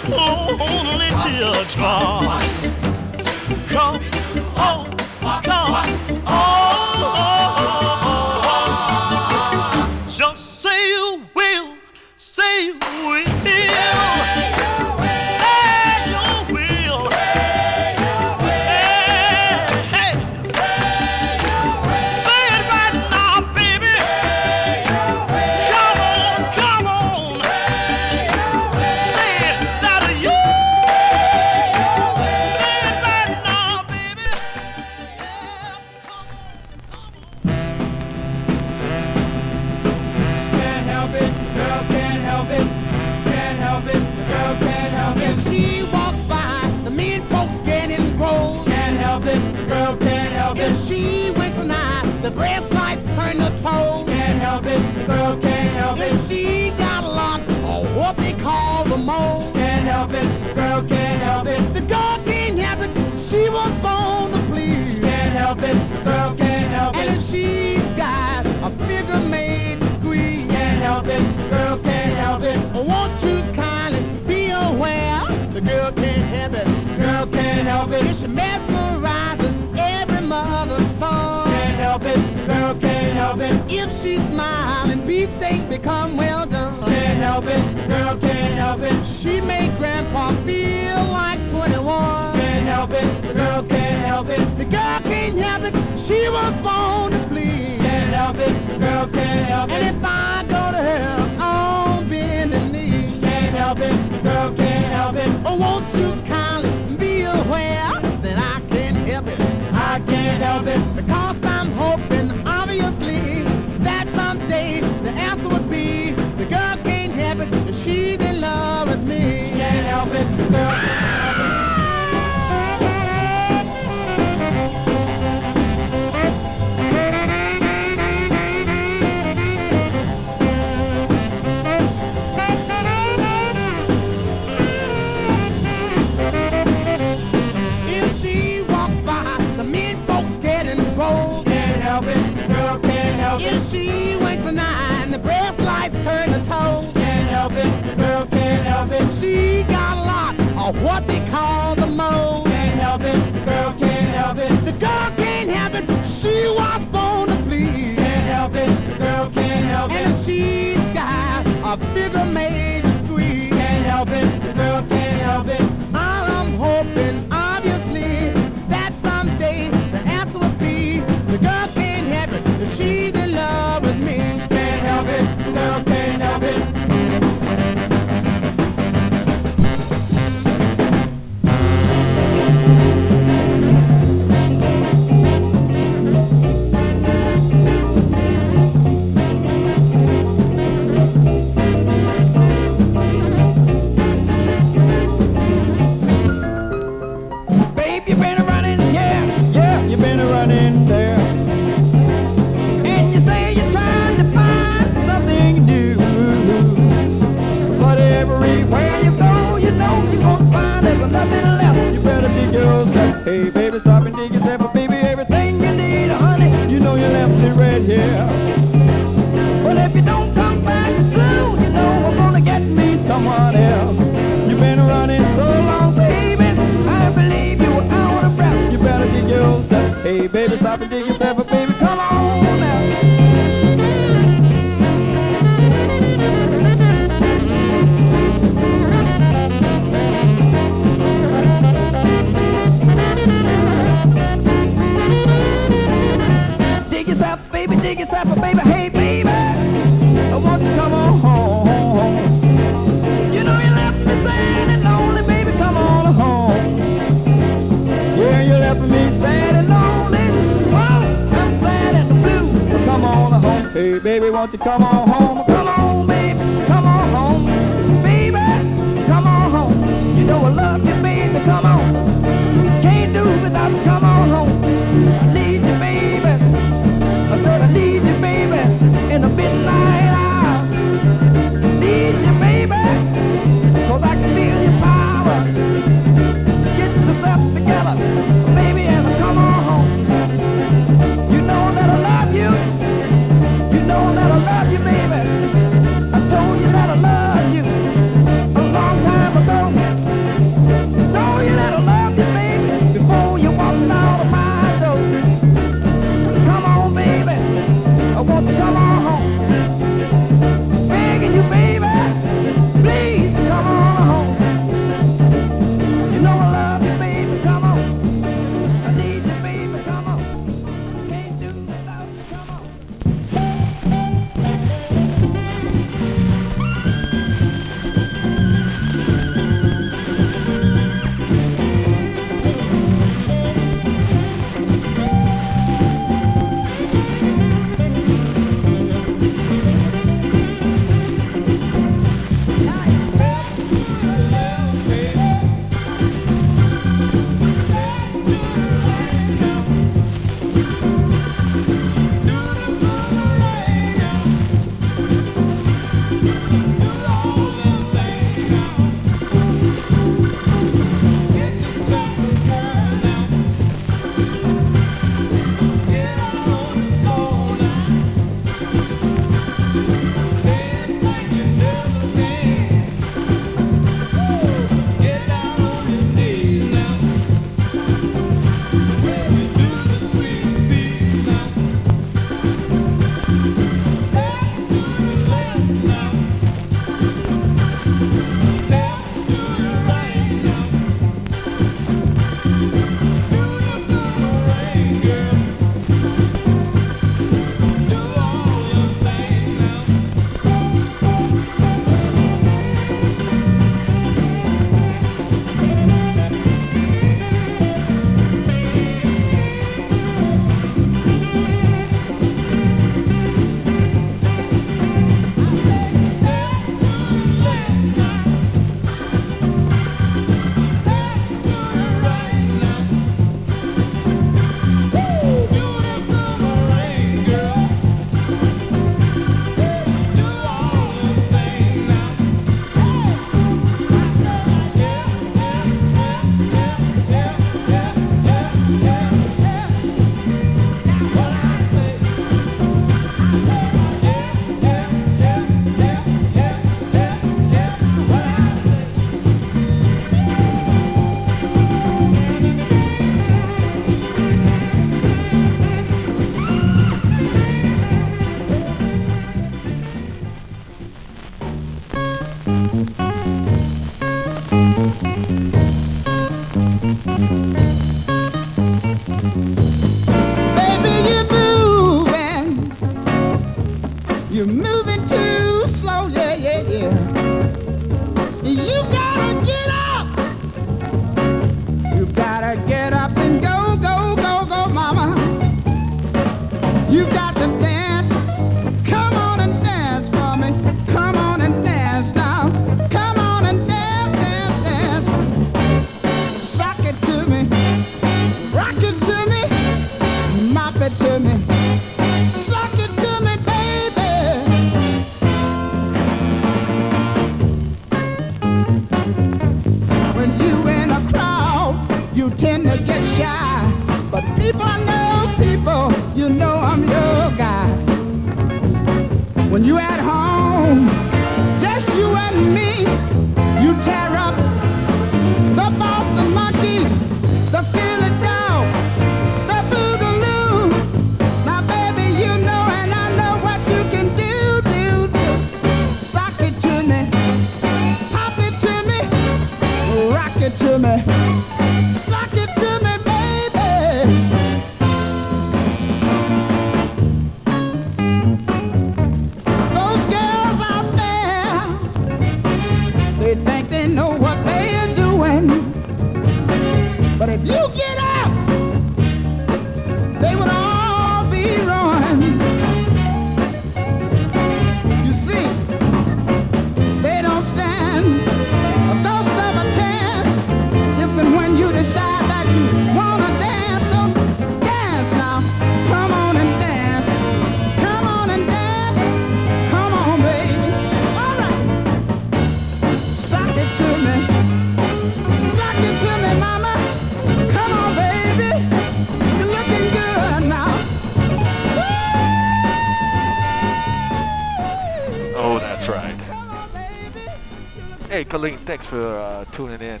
Colleen, 598.30 598.58
thanks 598.58 598.86
for 598.86 599.00
uh, 599.00 599.44
tuning 599.46 599.80
in. 599.80 600.00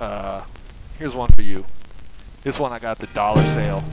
Uh, 0.00 0.42
here's 0.98 1.14
one 1.14 1.30
for 1.32 1.42
you. 1.42 1.66
This 2.42 2.58
one 2.58 2.72
I 2.72 2.78
got 2.78 2.98
the 2.98 3.08
dollar 3.08 3.44
sale. 3.44 3.84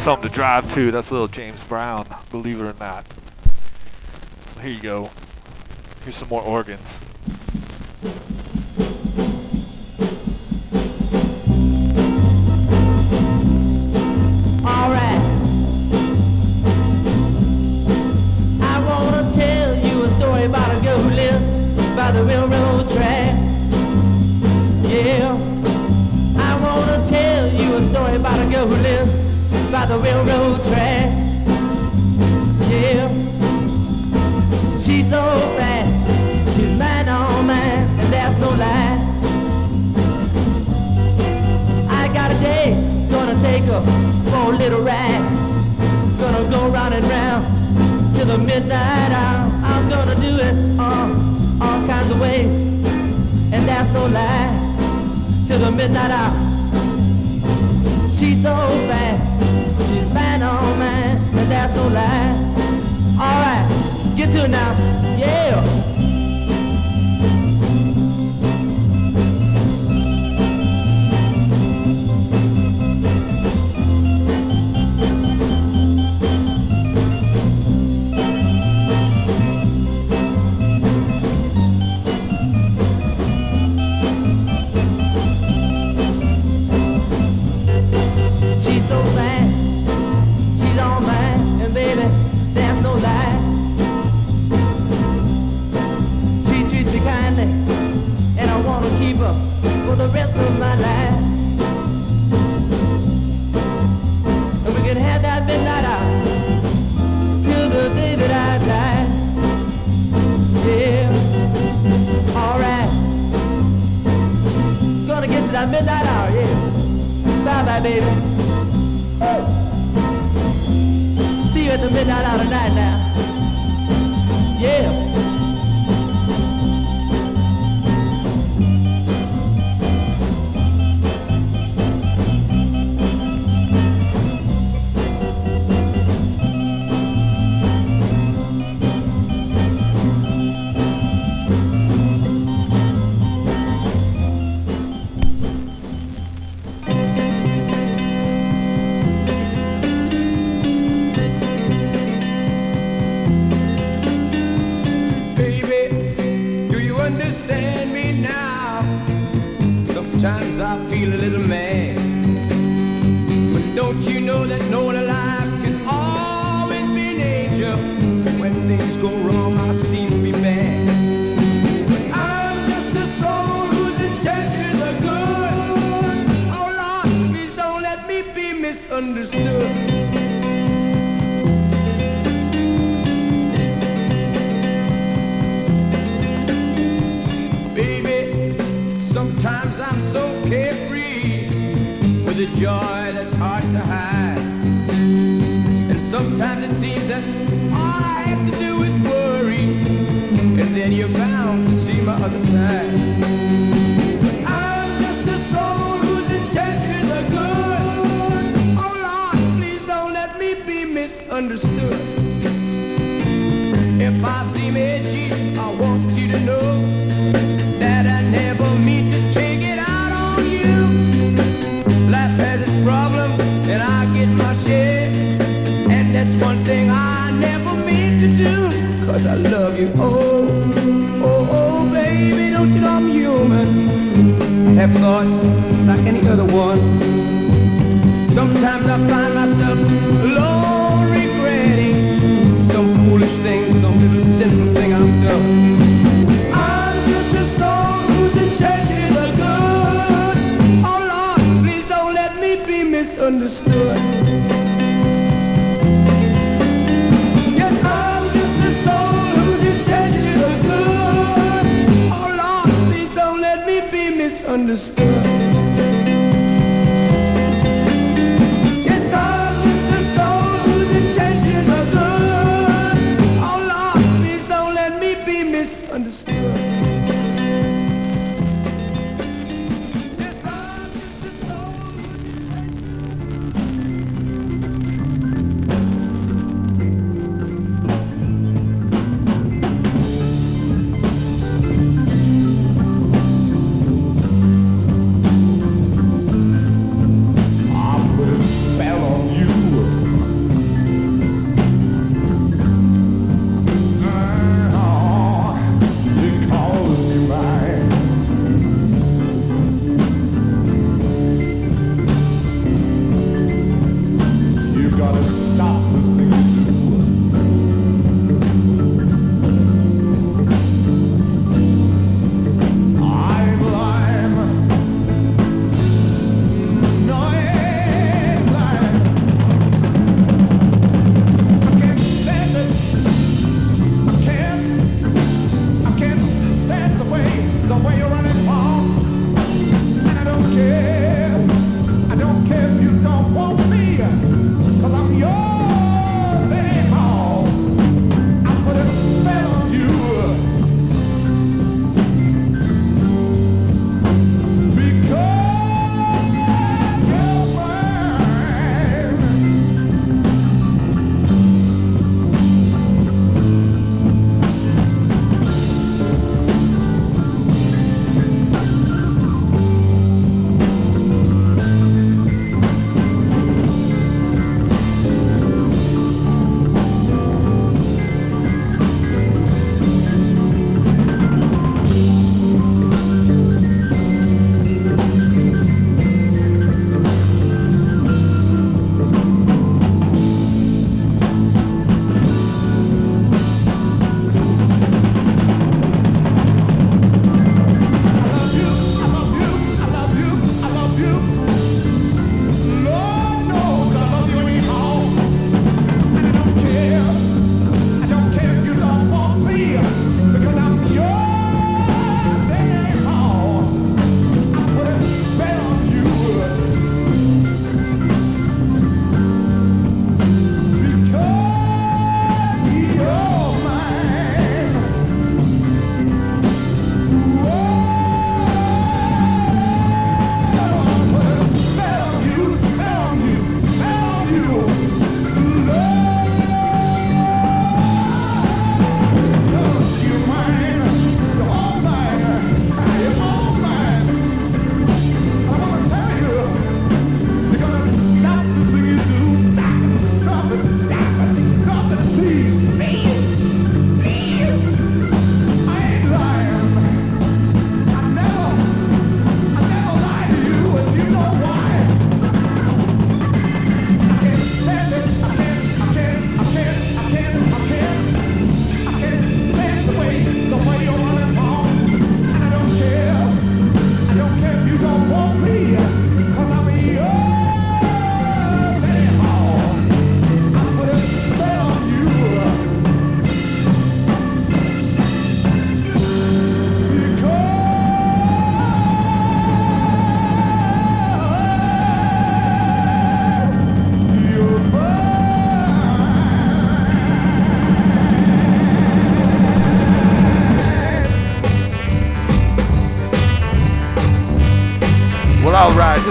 Something 0.00 0.30
to 0.30 0.34
drive 0.34 0.66
to. 0.72 0.90
That's 0.90 1.10
a 1.10 1.12
little 1.12 1.28
James 1.28 1.62
Brown, 1.64 2.08
believe 2.30 2.58
it 2.58 2.64
or 2.64 2.74
not. 2.80 3.04
Here 4.62 4.70
you 4.70 4.80
go. 4.80 5.10
Here's 6.04 6.16
some 6.16 6.28
more 6.30 6.40
organs. 6.40 6.99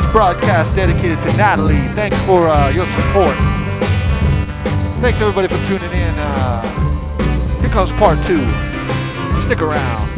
This 0.02 0.12
broadcast 0.14 0.74
dedicated 0.76 1.22
to 1.22 1.34
Natalie. 1.34 1.94
Thanks 1.94 2.18
for 2.22 2.48
uh, 2.48 2.70
your 2.70 2.88
support. 2.88 3.36
Thanks 5.02 5.20
everybody 5.20 5.50
for 5.50 5.62
tuning 5.66 5.92
in. 5.92 6.18
Uh, 6.18 7.60
here 7.60 7.70
comes 7.70 7.92
part 7.94 8.24
two. 8.24 8.40
Stick 9.42 9.62
around. 9.62 10.09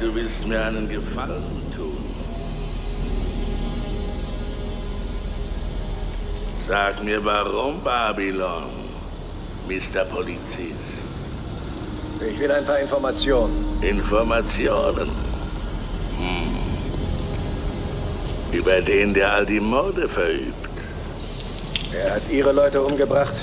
Du 0.00 0.14
willst 0.14 0.46
mir 0.46 0.64
einen 0.64 0.88
Gefallen 0.88 1.44
tun. 1.76 1.96
Sag 6.66 7.04
mir 7.04 7.22
warum, 7.24 7.82
Babylon, 7.84 8.64
Mr. 9.68 10.04
Polizist. 10.04 11.00
Ich 12.28 12.38
will 12.38 12.50
ein 12.50 12.64
paar 12.64 12.78
Informationen. 12.78 13.52
Informationen. 13.82 15.08
Hm. 16.18 16.58
Über 18.52 18.80
den, 18.80 19.14
der 19.14 19.32
all 19.32 19.46
die 19.46 19.60
Morde 19.60 20.08
verübt. 20.08 20.54
Er 21.92 22.14
hat 22.14 22.22
Ihre 22.30 22.52
Leute 22.52 22.82
umgebracht, 22.82 23.34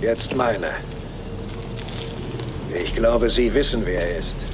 jetzt 0.00 0.34
meine. 0.36 0.68
Ich 2.74 2.94
glaube, 2.94 3.30
Sie 3.30 3.52
wissen, 3.54 3.84
wer 3.84 4.00
er 4.02 4.18
ist. 4.18 4.51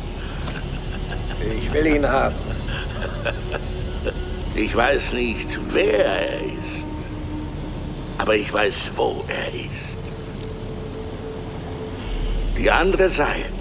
Ich 1.69 1.75
will 1.75 1.87
ihn 1.87 2.09
haben. 2.09 2.35
Ich 4.55 4.75
weiß 4.75 5.13
nicht, 5.13 5.59
wer 5.71 6.05
er 6.07 6.41
ist, 6.41 6.87
aber 8.17 8.35
ich 8.35 8.51
weiß, 8.51 8.91
wo 8.97 9.23
er 9.29 9.49
ist. 9.49 9.99
Die 12.57 12.71
andere 12.71 13.11
Seite 13.11 13.53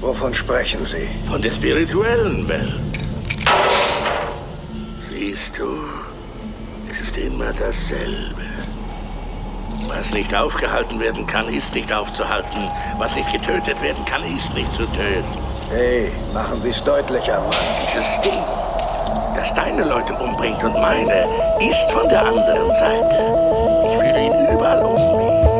Wovon 0.00 0.32
sprechen 0.32 0.86
Sie? 0.86 1.08
von 1.28 1.42
der 1.42 1.50
spirituellen 1.50 2.48
Welt. 2.48 2.80
Siehst 5.08 5.58
du, 5.58 5.64
es 6.90 7.00
ist 7.00 7.16
immer 7.18 7.52
dasselbe. 7.52 8.40
Was 9.88 10.12
nicht 10.12 10.32
aufgehalten 10.34 11.00
werden 11.00 11.26
kann, 11.26 11.52
ist 11.52 11.74
nicht 11.74 11.92
aufzuhalten. 11.92 12.68
Was 12.98 13.14
nicht 13.16 13.32
getötet 13.32 13.82
werden 13.82 14.04
kann, 14.04 14.22
ist 14.36 14.54
nicht 14.54 14.72
zu 14.72 14.86
töten. 14.86 15.41
Hey, 15.74 16.12
machen 16.34 16.58
Sie 16.58 16.68
es 16.68 16.84
deutlicher, 16.84 17.40
Mann. 17.40 17.50
Dieses 17.80 18.20
Ding, 18.20 18.44
das 19.34 19.54
deine 19.54 19.84
Leute 19.84 20.12
umbringt 20.12 20.62
und 20.62 20.74
meine, 20.74 21.24
ist 21.60 21.90
von 21.90 22.06
der 22.10 22.26
anderen 22.26 22.70
Seite. 22.72 23.16
Ich 23.86 23.98
fühle 23.98 24.20
ihn 24.20 24.54
überall 24.54 24.84
um 24.84 25.51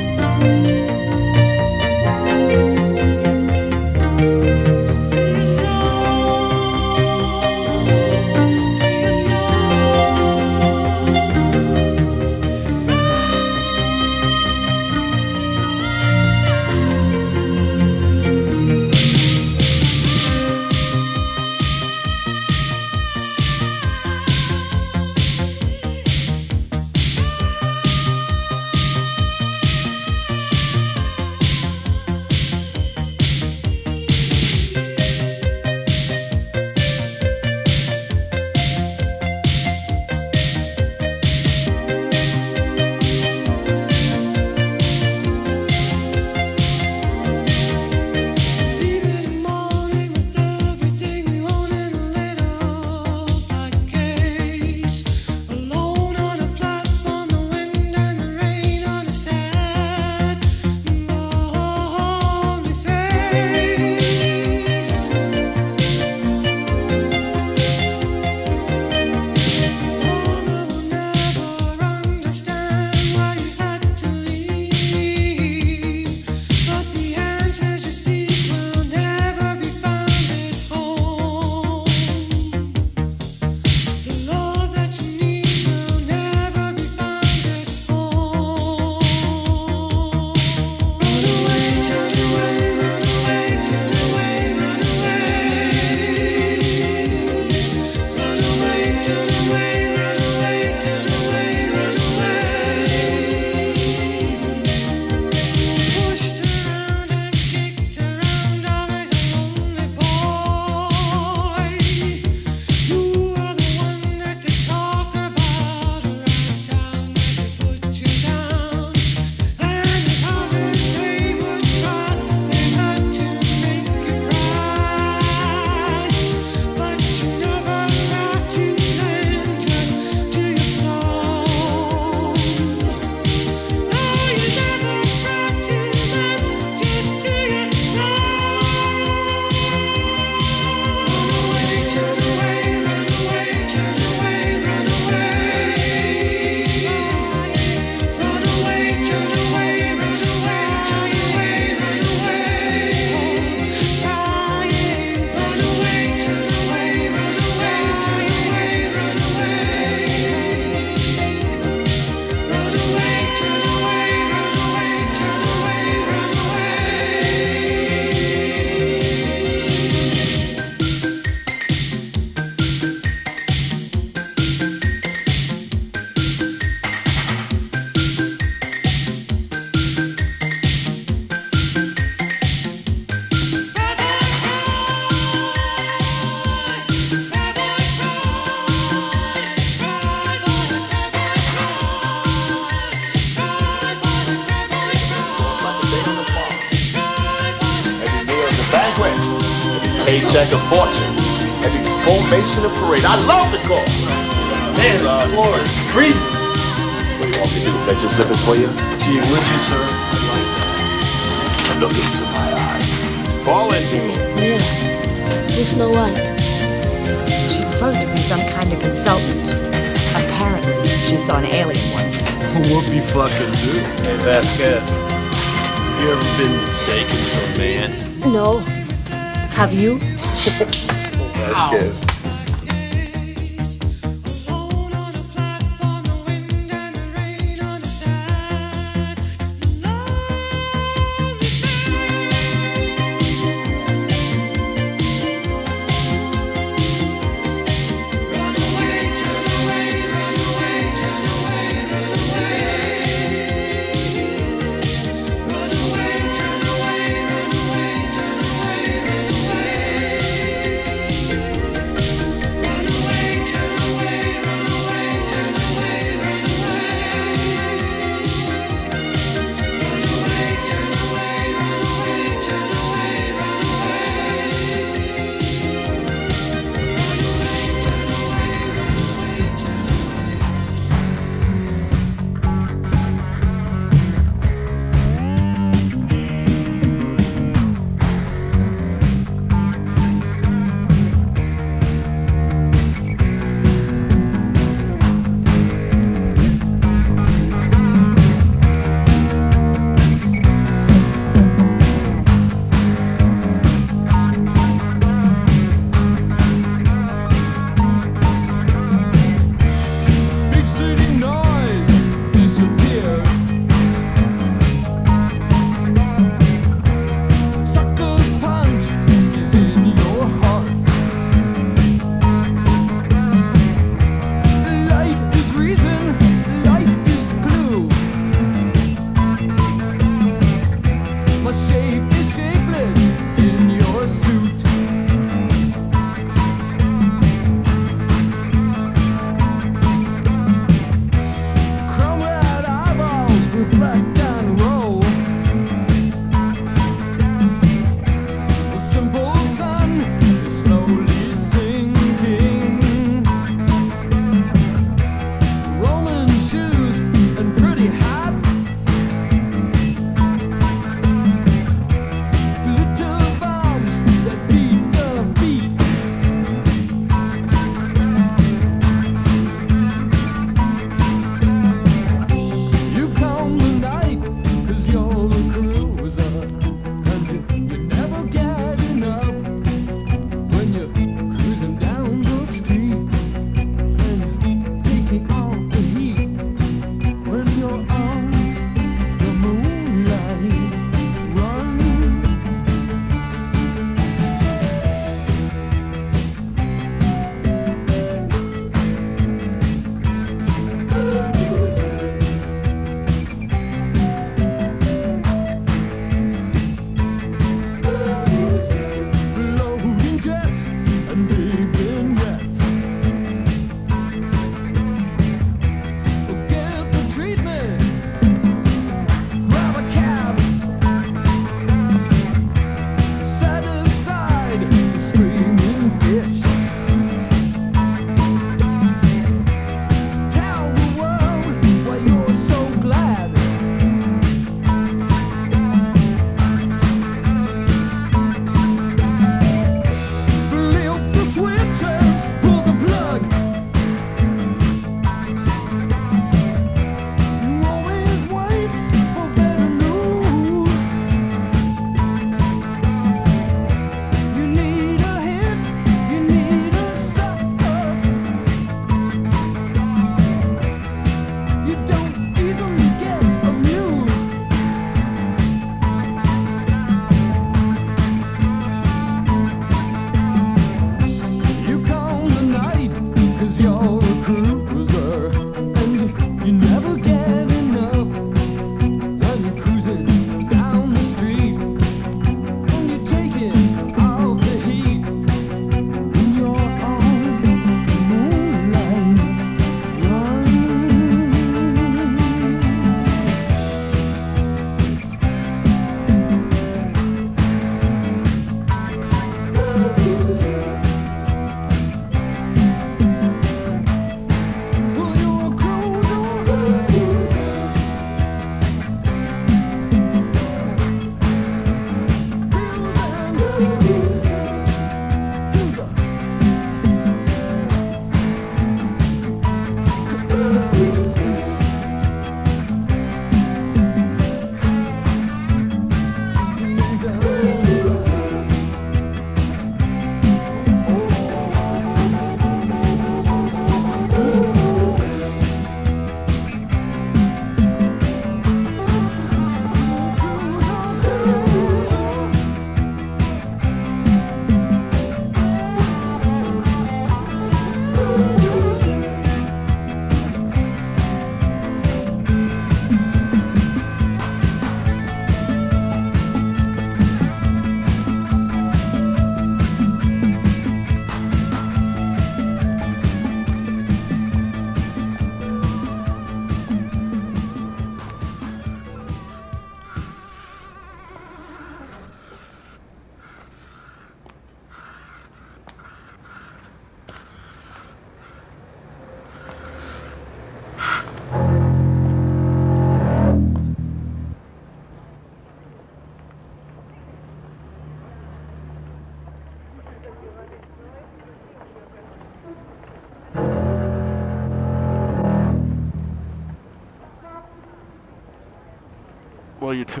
W2 599.71 600.00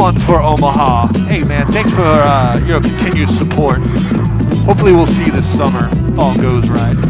one's 0.00 0.24
for 0.24 0.40
Omaha. 0.40 1.08
Hey, 1.26 1.44
man, 1.44 1.70
thanks 1.72 1.90
for 1.90 2.00
uh, 2.00 2.58
your 2.64 2.80
continued 2.80 3.28
support. 3.28 3.80
Hopefully, 4.64 4.94
we'll 4.94 5.06
see 5.06 5.26
you 5.26 5.32
this 5.32 5.46
summer 5.54 5.90
if 6.08 6.18
all 6.18 6.34
goes 6.36 6.70
right. 6.70 7.09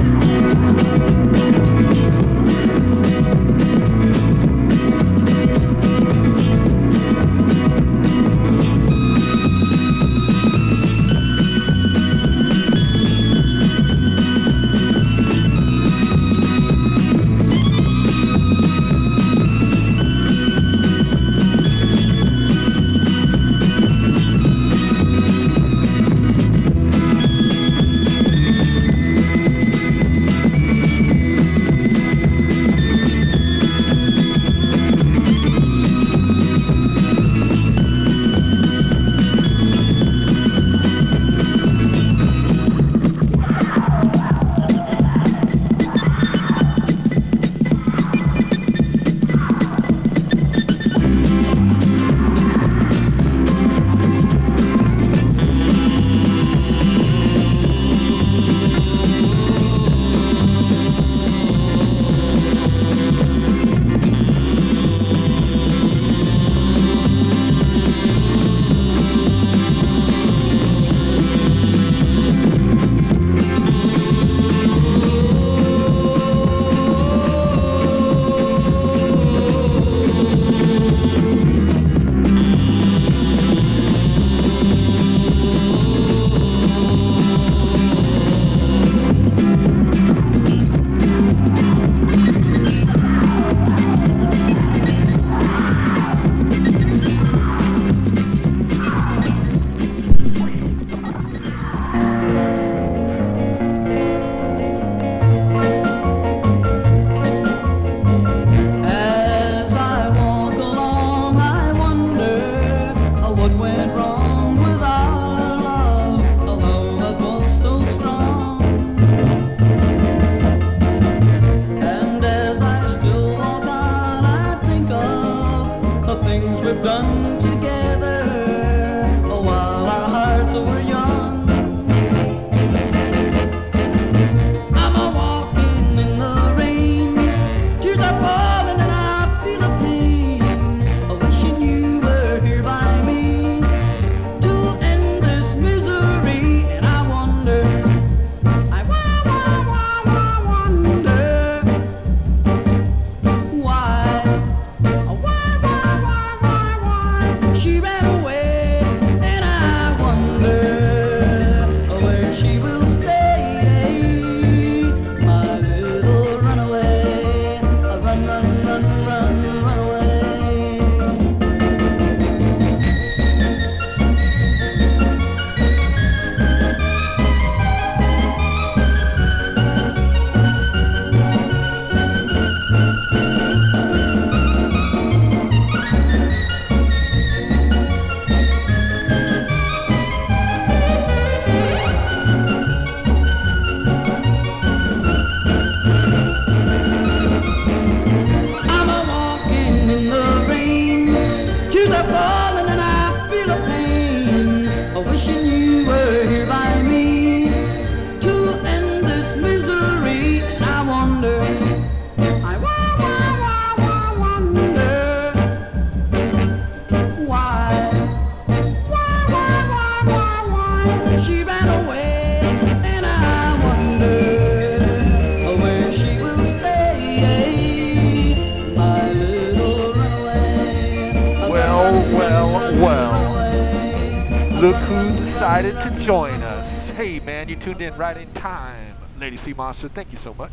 Monster, 239.55 239.89
thank 239.89 240.13
you 240.13 240.19
so 240.19 240.35
much. 240.35 240.50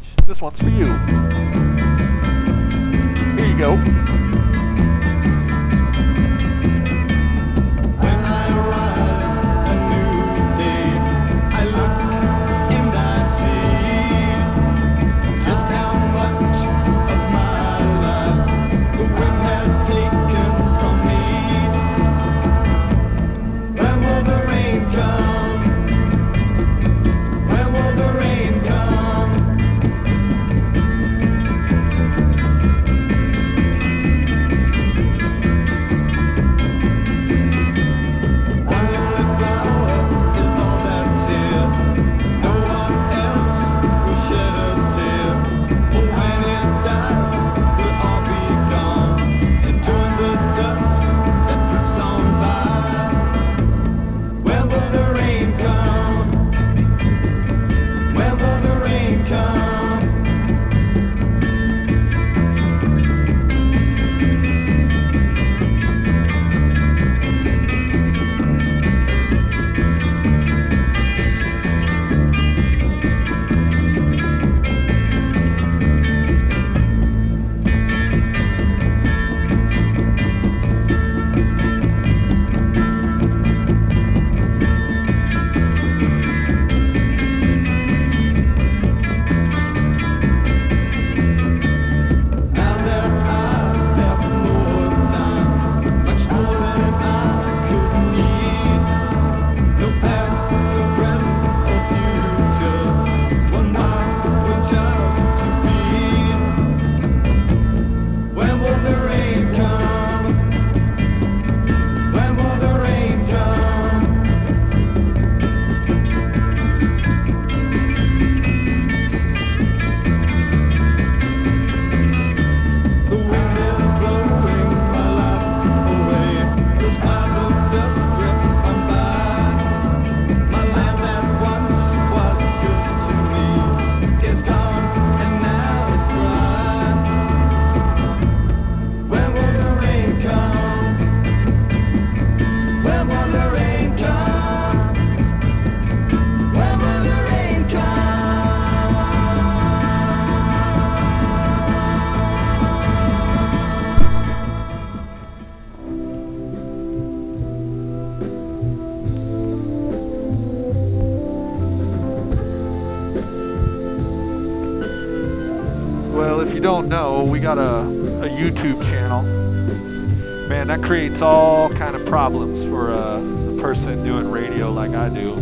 We 167.38 167.44
got 167.44 167.60
a, 167.60 167.82
a 167.82 168.30
YouTube 168.30 168.82
channel. 168.90 169.22
Man, 169.22 170.70
that 170.70 170.82
creates 170.82 171.22
all 171.22 171.70
kind 171.70 171.96
of 171.96 172.04
problems 172.08 172.64
for 172.64 172.90
a, 172.90 173.38
person 173.62 174.04
doing 174.04 174.30
radio 174.30 174.72
like 174.72 174.92
I 174.92 175.10
do. 175.10 175.36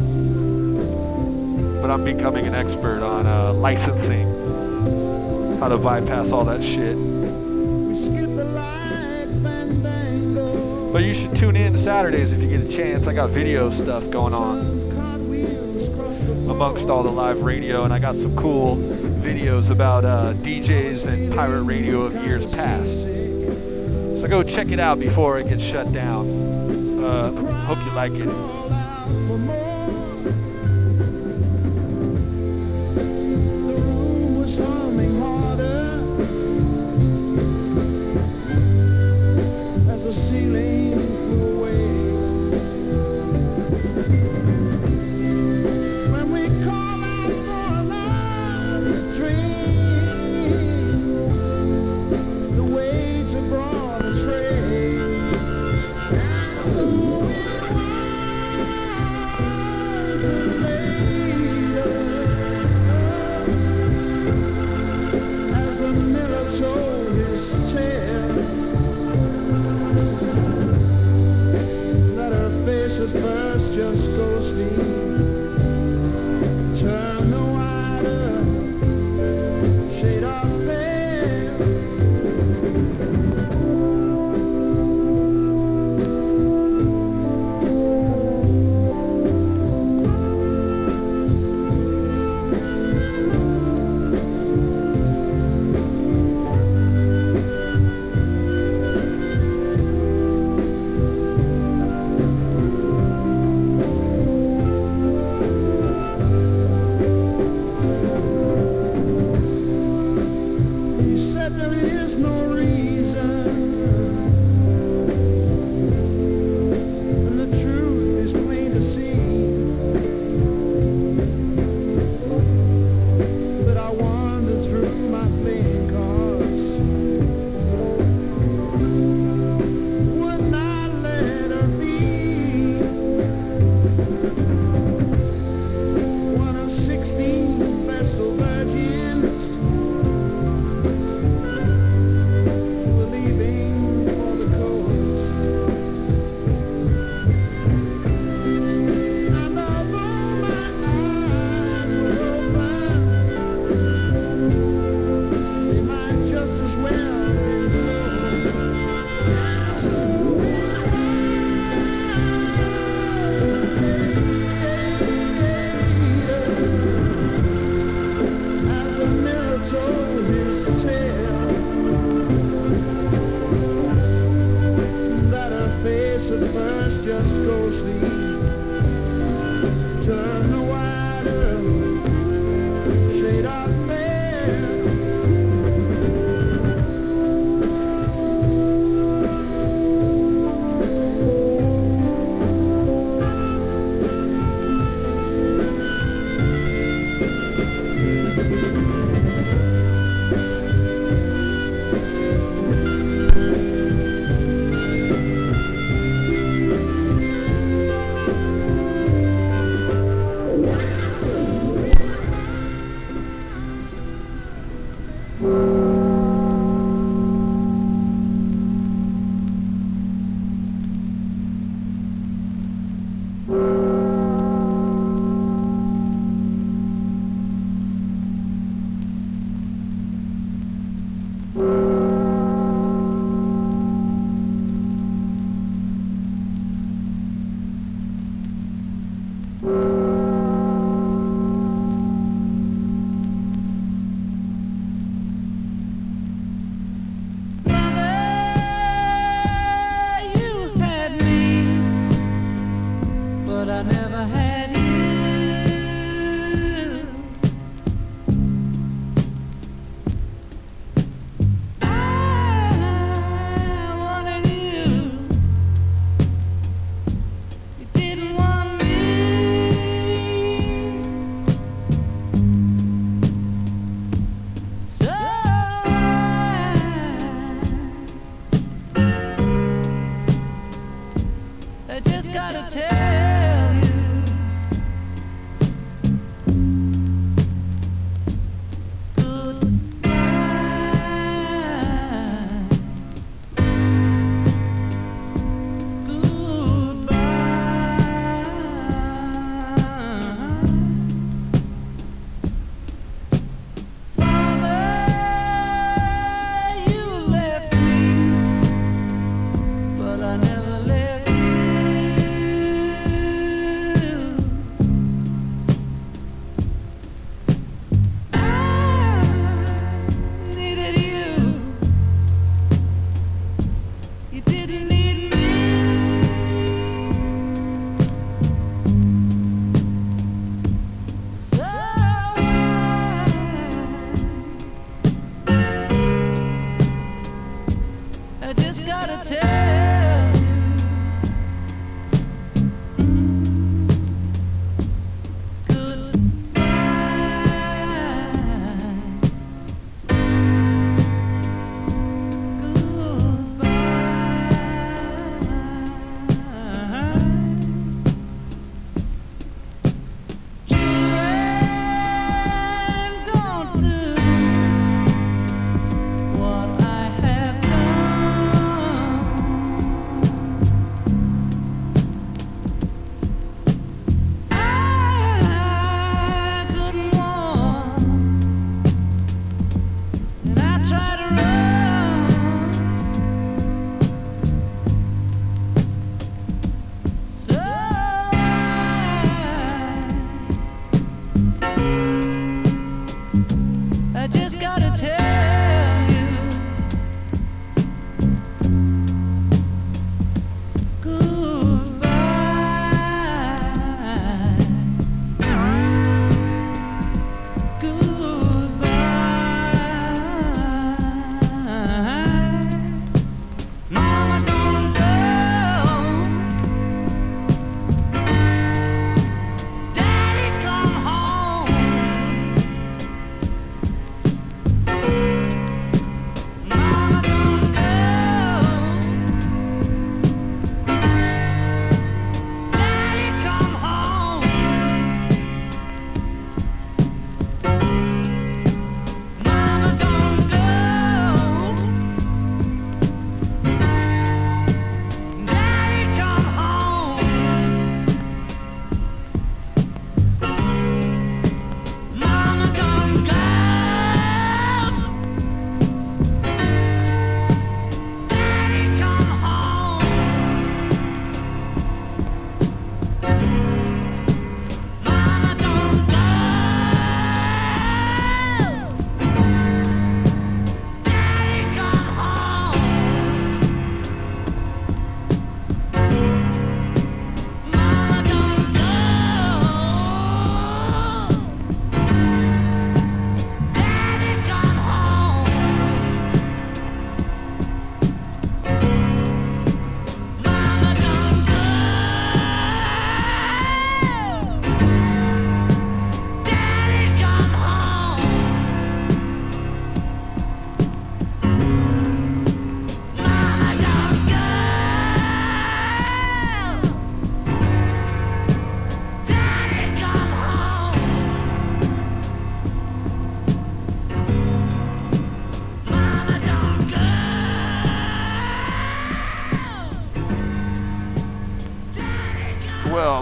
But 1.82 1.90
I'm 1.92 2.04
becoming 2.04 2.48
an 2.48 2.56
expert 2.56 3.02
on 3.02 3.28
uh, 3.28 3.54
licensing, 3.54 4.28
how 5.60 5.70
to 5.70 5.78
bypass 5.78 6.32
all 6.32 6.44
that 6.46 6.64
shit. 6.64 6.98
But 10.92 11.04
you 11.04 11.14
should 11.14 11.36
tune 11.36 11.56
in 11.56 11.78
Saturdays 11.78 12.34
if 12.34 12.42
you 12.42 12.50
get 12.50 12.62
a 12.62 12.70
chance. 12.70 13.08
I 13.08 13.14
got 13.14 13.30
video 13.30 13.70
stuff 13.70 14.10
going 14.10 14.34
on 14.34 14.85
amongst 16.50 16.90
all 16.90 17.04
the 17.04 17.12
live 17.12 17.42
radio, 17.42 17.84
and 17.84 17.94
I 17.94 18.00
got 18.00 18.16
some 18.16 18.36
cool 18.36 18.78
videos 18.78 19.70
about 19.70 20.06
uh, 20.06 20.34
DJs 20.36 21.06
and 21.06 21.34
pirate 21.34 21.64
radio 21.64 22.04
of 22.04 22.14
years 22.24 22.46
past. 22.46 22.92
So 24.22 24.28
go 24.28 24.44
check 24.44 24.72
it 24.72 24.80
out 24.80 25.00
before 25.00 25.40
it 25.40 25.48
gets 25.48 25.64
shut 25.64 25.92
down. 25.92 27.04
Uh, 27.04 27.32
hope 27.66 27.80
you 27.86 27.92
like 27.92 28.14
it. 28.14 29.65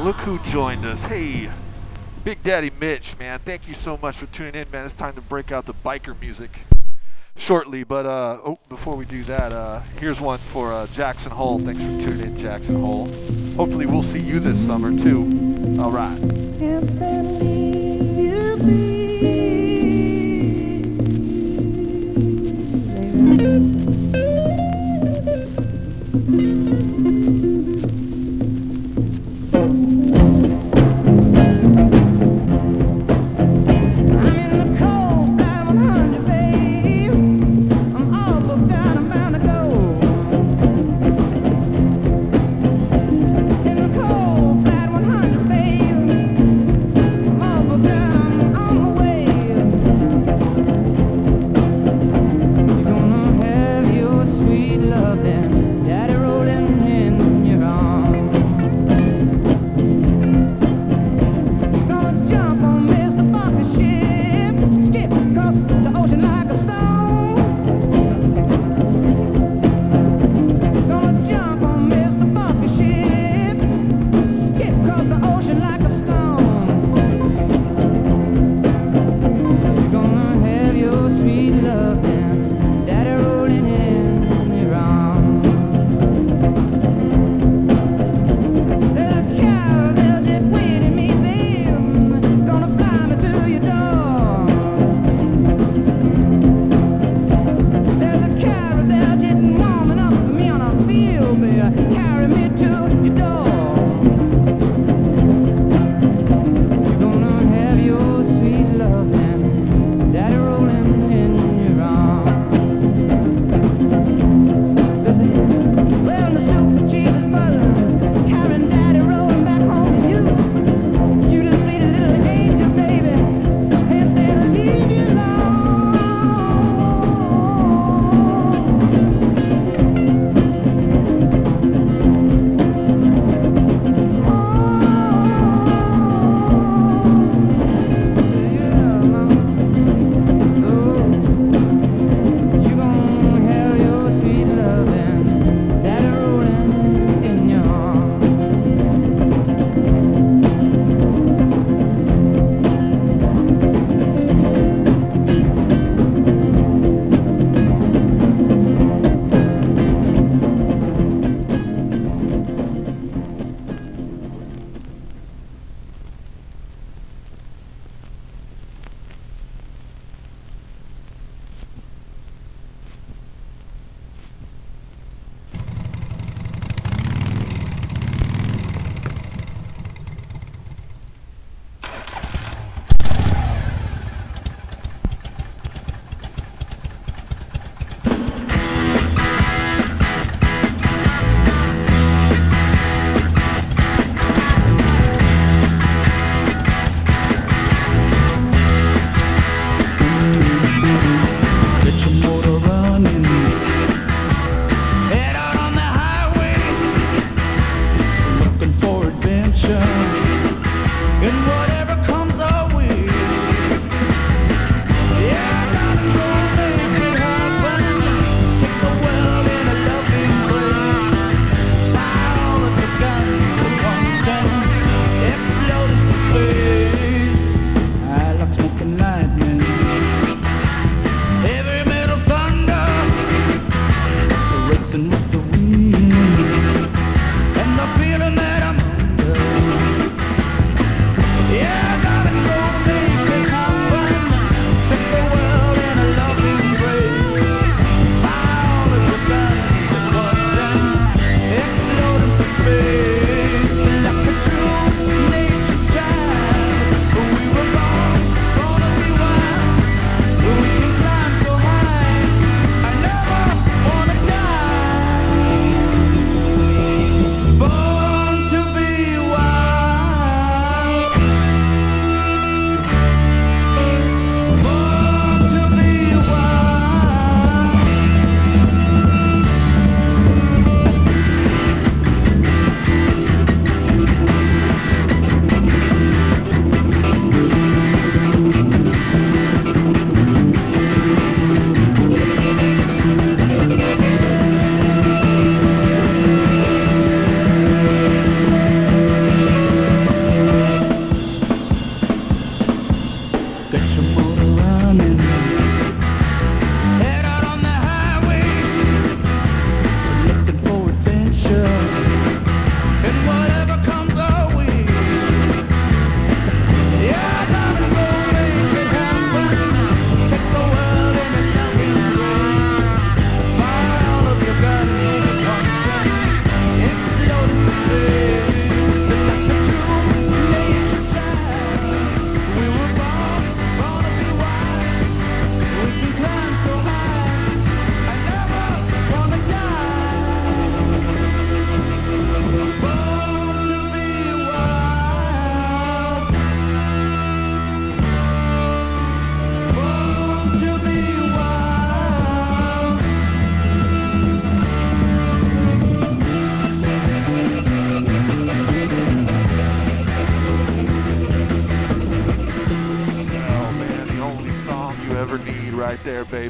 Look 0.04 0.18
who 0.18 0.38
joined 0.40 0.86
us. 0.86 1.02
Hey, 1.04 1.50
Big 2.26 2.44
Daddy 2.44 2.70
Mitch, 2.78 3.18
man. 3.18 3.40
Thank 3.40 3.70
you 3.70 3.74
so 3.74 3.98
much 4.02 4.18
for 4.18 4.26
tuning 4.28 4.56
in, 4.56 4.70
man. 4.70 4.86
It's 4.86 4.96
time 4.96 5.14
to 5.14 5.22
break 5.22 5.52
out 5.54 5.66
the 5.66 5.74
biker 5.74 6.20
music 6.20 6.52
shortly. 7.38 7.86
But 7.86 8.06
uh, 8.06 8.40
oh, 8.44 8.60
before 8.68 8.98
we 8.98 9.06
do 9.06 9.24
that, 9.24 9.54
uh, 9.54 9.80
here's 10.00 10.20
one 10.20 10.42
for 10.52 10.74
uh, 10.74 10.88
Jackson 10.88 11.32
Hole. 11.32 11.58
Thanks 11.60 11.82
for 11.82 12.06
tuning 12.06 12.34
in, 12.34 12.38
Jackson 12.38 12.82
Hole. 12.82 13.06
Hopefully, 13.56 13.86
we'll 13.86 14.04
see 14.04 14.20
you 14.20 14.42
this 14.42 14.60
summer 14.66 14.98
too. 14.98 15.80
All 15.82 15.92
right. 15.92 17.73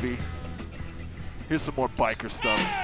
baby. 0.04 0.20
Here's 1.48 1.62
some 1.62 1.76
more 1.76 1.90
biker 1.90 2.30
stuff. 2.30 2.83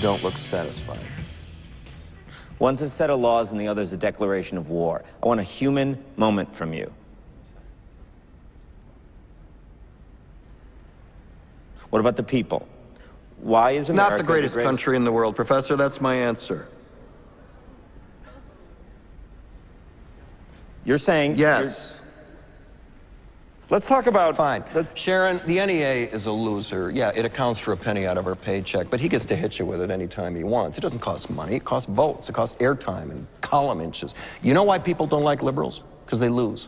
don't 0.00 0.22
look 0.22 0.36
satisfied. 0.36 0.98
One's 2.58 2.82
a 2.82 2.90
set 2.90 3.10
of 3.10 3.20
laws 3.20 3.52
and 3.52 3.60
the 3.60 3.68
other's 3.68 3.92
a 3.92 3.96
declaration 3.96 4.58
of 4.58 4.68
war. 4.68 5.02
I 5.22 5.26
want 5.26 5.40
a 5.40 5.44
human 5.44 6.02
moment 6.16 6.54
from 6.54 6.74
you. 6.74 6.92
What 11.90 12.00
about 12.00 12.16
the 12.16 12.22
people? 12.22 12.66
Why 13.40 13.72
is 13.72 13.88
America 13.90 14.10
not 14.12 14.18
the 14.18 14.24
greatest, 14.24 14.54
the 14.54 14.62
country 14.62 14.96
in 14.96 15.04
the 15.04 15.12
world, 15.12 15.34
Professor? 15.34 15.76
That's 15.76 16.00
my 16.00 16.14
answer. 16.14 16.68
You're 20.84 20.98
saying 20.98 21.36
yes. 21.36 21.96
You're 21.96 21.99
Let's 23.70 23.86
talk 23.86 24.08
about 24.08 24.36
fine. 24.36 24.64
Sharon, 24.94 25.40
the 25.46 25.64
NEA 25.64 26.08
is 26.10 26.26
a 26.26 26.32
loser. 26.32 26.90
Yeah, 26.90 27.12
it 27.14 27.24
accounts 27.24 27.60
for 27.60 27.70
a 27.72 27.76
penny 27.76 28.04
out 28.04 28.18
of 28.18 28.26
our 28.26 28.34
paycheck, 28.34 28.90
but 28.90 28.98
he 28.98 29.08
gets 29.08 29.24
to 29.26 29.36
hit 29.36 29.60
you 29.60 29.64
with 29.64 29.80
it 29.80 29.92
anytime 29.92 30.34
he 30.34 30.42
wants. 30.42 30.76
It 30.76 30.80
doesn't 30.80 30.98
cost 30.98 31.30
money. 31.30 31.54
It 31.54 31.64
costs 31.64 31.88
votes. 31.88 32.28
It 32.28 32.32
costs 32.32 32.56
airtime 32.56 33.12
and 33.12 33.28
column 33.42 33.80
inches. 33.80 34.12
You 34.42 34.54
know 34.54 34.64
why 34.64 34.80
people 34.80 35.06
don't 35.06 35.22
like 35.22 35.40
liberals? 35.40 35.82
Because 36.04 36.18
they 36.18 36.28
lose. 36.28 36.66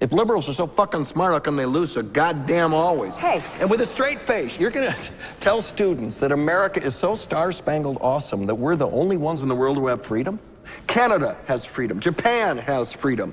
If 0.00 0.10
liberals 0.10 0.48
are 0.48 0.54
so 0.54 0.66
fucking 0.66 1.04
smart, 1.04 1.32
how 1.32 1.38
come 1.38 1.54
they 1.54 1.64
lose 1.64 1.92
so 1.92 2.02
goddamn 2.02 2.74
always? 2.74 3.14
Hey, 3.14 3.40
and 3.60 3.70
with 3.70 3.80
a 3.80 3.86
straight 3.86 4.20
face, 4.20 4.58
you're 4.58 4.72
gonna 4.72 4.96
tell 5.40 5.62
students 5.62 6.18
that 6.18 6.32
America 6.32 6.82
is 6.82 6.96
so 6.96 7.14
star-spangled 7.14 7.98
awesome 8.00 8.46
that 8.46 8.56
we're 8.56 8.74
the 8.74 8.88
only 8.88 9.16
ones 9.16 9.42
in 9.42 9.48
the 9.48 9.54
world 9.54 9.76
who 9.76 9.86
have 9.86 10.04
freedom? 10.04 10.40
Canada 10.88 11.36
has 11.46 11.64
freedom. 11.64 12.00
Japan 12.00 12.58
has 12.58 12.92
freedom. 12.92 13.32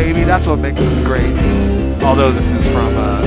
Baby. 0.00 0.24
That's 0.24 0.46
what 0.46 0.58
makes 0.58 0.80
us 0.80 1.00
great. 1.04 1.36
Although 2.02 2.32
this 2.32 2.46
is 2.46 2.64
from, 2.68 2.96
uh, 2.96 3.20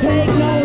take 0.00 0.26
no 0.26 0.63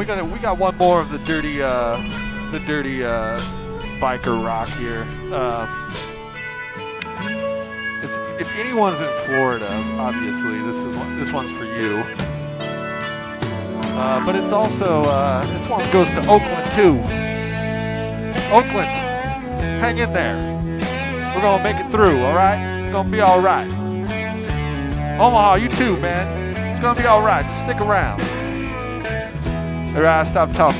we 0.00 0.06
got 0.06 0.30
we 0.30 0.38
got 0.38 0.56
one 0.56 0.74
more 0.78 0.98
of 0.98 1.10
the 1.10 1.18
dirty, 1.18 1.60
uh, 1.60 1.98
the 2.52 2.58
dirty 2.60 3.04
uh, 3.04 3.38
biker 4.00 4.42
rock 4.42 4.66
here. 4.70 5.02
Um, 5.30 5.68
it's, 8.02 8.40
if 8.40 8.48
anyone's 8.56 8.98
in 8.98 9.26
Florida, 9.26 9.68
obviously 9.98 10.58
this 10.62 10.76
is 10.76 10.96
one, 10.96 11.20
this 11.20 11.30
one's 11.32 11.52
for 11.52 11.66
you. 11.66 11.98
Uh, 13.92 14.24
but 14.24 14.34
it's 14.34 14.52
also 14.52 15.02
uh, 15.02 15.44
this 15.44 15.68
one 15.68 15.92
goes 15.92 16.08
to 16.08 16.20
Oakland 16.20 16.72
too. 16.72 16.96
Oakland, 18.54 18.88
hang 19.82 19.98
in 19.98 20.14
there. 20.14 20.40
We're 21.34 21.42
gonna 21.42 21.62
make 21.62 21.76
it 21.76 21.90
through. 21.90 22.24
All 22.24 22.34
right, 22.34 22.80
it's 22.84 22.92
gonna 22.92 23.10
be 23.10 23.20
all 23.20 23.42
right. 23.42 23.70
Omaha, 25.20 25.56
you 25.56 25.68
too, 25.68 25.98
man. 25.98 26.56
It's 26.70 26.80
gonna 26.80 26.98
be 26.98 27.06
all 27.06 27.20
right. 27.20 27.44
Just 27.44 27.60
stick 27.64 27.82
around. 27.82 28.29
Right, 30.00 30.26
stop 30.26 30.50
talking. 30.52 30.79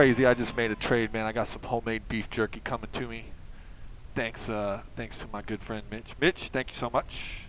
Crazy. 0.00 0.24
I 0.24 0.32
just 0.32 0.56
made 0.56 0.70
a 0.70 0.76
trade, 0.76 1.12
man. 1.12 1.26
I 1.26 1.32
got 1.32 1.46
some 1.46 1.60
homemade 1.60 2.08
beef 2.08 2.30
jerky 2.30 2.60
coming 2.60 2.88
to 2.92 3.06
me. 3.06 3.26
Thanks, 4.14 4.48
uh, 4.48 4.80
thanks 4.96 5.18
to 5.18 5.26
my 5.30 5.42
good 5.42 5.62
friend 5.62 5.82
Mitch. 5.90 6.14
Mitch, 6.18 6.48
thank 6.50 6.70
you 6.70 6.74
so 6.74 6.88
much. 6.88 7.40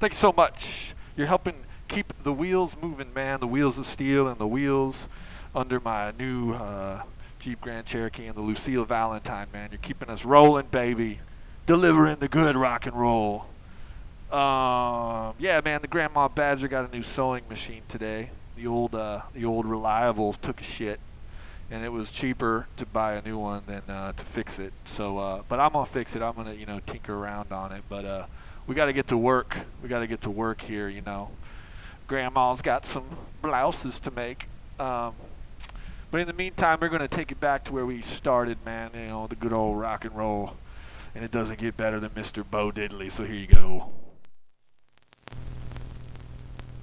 Thank 0.00 0.12
you 0.12 0.18
so 0.18 0.30
much. 0.30 0.94
You're 1.16 1.28
helping 1.28 1.54
keep 1.88 2.12
the 2.22 2.30
wheels 2.34 2.76
moving, 2.78 3.14
man. 3.14 3.40
The 3.40 3.46
wheels 3.46 3.78
of 3.78 3.86
steel 3.86 4.28
and 4.28 4.36
the 4.36 4.46
wheels 4.46 5.08
under 5.54 5.80
my 5.80 6.10
new 6.10 6.52
uh, 6.52 7.04
Jeep 7.38 7.62
Grand 7.62 7.86
Cherokee 7.86 8.26
and 8.26 8.36
the 8.36 8.42
Lucille 8.42 8.84
Valentine, 8.84 9.46
man. 9.50 9.70
You're 9.72 9.78
keeping 9.78 10.10
us 10.10 10.26
rolling, 10.26 10.66
baby. 10.66 11.20
Delivering 11.64 12.16
the 12.16 12.28
good 12.28 12.54
rock 12.54 12.84
and 12.84 12.94
roll. 12.94 13.46
Um, 14.30 15.32
yeah, 15.38 15.58
man, 15.64 15.80
the 15.80 15.88
Grandma 15.88 16.28
Badger 16.28 16.68
got 16.68 16.86
a 16.86 16.94
new 16.94 17.02
sewing 17.02 17.44
machine 17.48 17.84
today. 17.88 18.28
The 18.56 18.66
old, 18.66 18.94
uh, 18.94 19.22
the 19.32 19.46
old 19.46 19.64
reliable 19.64 20.34
took 20.34 20.60
a 20.60 20.64
shit, 20.64 21.00
and 21.70 21.84
it 21.84 21.88
was 21.88 22.10
cheaper 22.10 22.66
to 22.76 22.86
buy 22.86 23.14
a 23.14 23.22
new 23.22 23.38
one 23.38 23.62
than 23.66 23.82
uh, 23.88 24.12
to 24.12 24.24
fix 24.24 24.58
it. 24.58 24.72
So, 24.84 25.18
uh, 25.18 25.42
but 25.48 25.60
I'm 25.60 25.72
gonna 25.72 25.86
fix 25.86 26.14
it. 26.14 26.22
I'm 26.22 26.34
gonna, 26.34 26.54
you 26.54 26.66
know, 26.66 26.80
tinker 26.86 27.14
around 27.14 27.52
on 27.52 27.72
it. 27.72 27.84
But 27.88 28.04
uh, 28.04 28.26
we 28.66 28.74
got 28.74 28.86
to 28.86 28.92
get 28.92 29.08
to 29.08 29.16
work. 29.16 29.56
We 29.82 29.88
got 29.88 30.00
to 30.00 30.06
get 30.06 30.20
to 30.22 30.30
work 30.30 30.60
here. 30.60 30.88
You 30.88 31.02
know, 31.02 31.30
Grandma's 32.06 32.62
got 32.62 32.86
some 32.86 33.04
blouses 33.42 34.00
to 34.00 34.10
make. 34.10 34.48
Um, 34.78 35.14
but 36.10 36.20
in 36.20 36.26
the 36.26 36.32
meantime, 36.32 36.78
we're 36.80 36.88
gonna 36.88 37.08
take 37.08 37.32
it 37.32 37.40
back 37.40 37.64
to 37.64 37.72
where 37.72 37.86
we 37.86 38.02
started, 38.02 38.64
man. 38.64 38.90
You 38.94 39.08
know, 39.08 39.26
the 39.26 39.36
good 39.36 39.52
old 39.52 39.78
rock 39.78 40.04
and 40.04 40.16
roll. 40.16 40.56
And 41.14 41.24
it 41.24 41.30
doesn't 41.30 41.60
get 41.60 41.76
better 41.76 42.00
than 42.00 42.10
Mr. 42.10 42.44
Bo 42.48 42.72
Diddley. 42.72 43.10
So 43.10 43.24
here 43.24 43.34
you 43.36 43.46
go. 43.46 43.92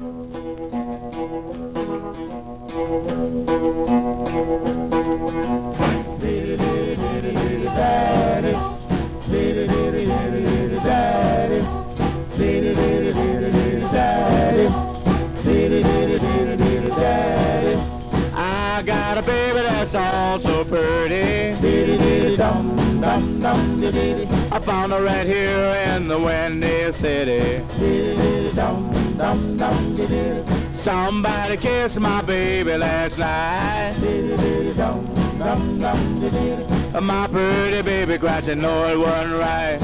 I 0.01 0.03
got 18.83 19.19
a 19.19 19.21
baby 19.21 19.61
that's 19.61 19.93
all 19.93 20.39
so 20.39 20.65
pretty. 20.65 21.50
I 23.13 24.61
found 24.65 24.93
her 24.93 25.03
right 25.03 25.27
here 25.27 25.95
in 25.95 26.07
the 26.07 26.17
windy 26.17 26.93
city. 26.93 27.61
Somebody 30.85 31.57
kissed 31.57 31.99
my 31.99 32.21
baby 32.21 32.77
last 32.77 33.17
night. 33.17 33.97
My 37.01 37.27
pretty 37.27 37.81
baby 37.81 38.17
cried, 38.17 38.45
she 38.45 38.55
know 38.55 38.87
it 38.87 38.97
wasn't 38.97 39.39
right. 39.39 39.79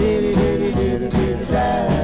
My 0.00 1.99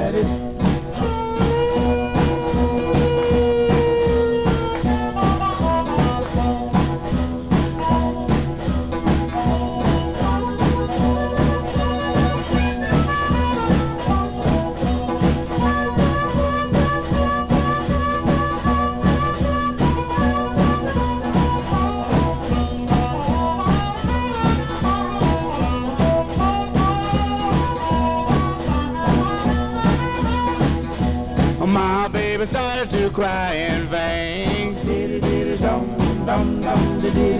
baby 32.36 32.50
started 32.50 32.90
to 32.90 33.10
cry 33.12 33.54
in 33.54 33.88
vain. 33.88 34.74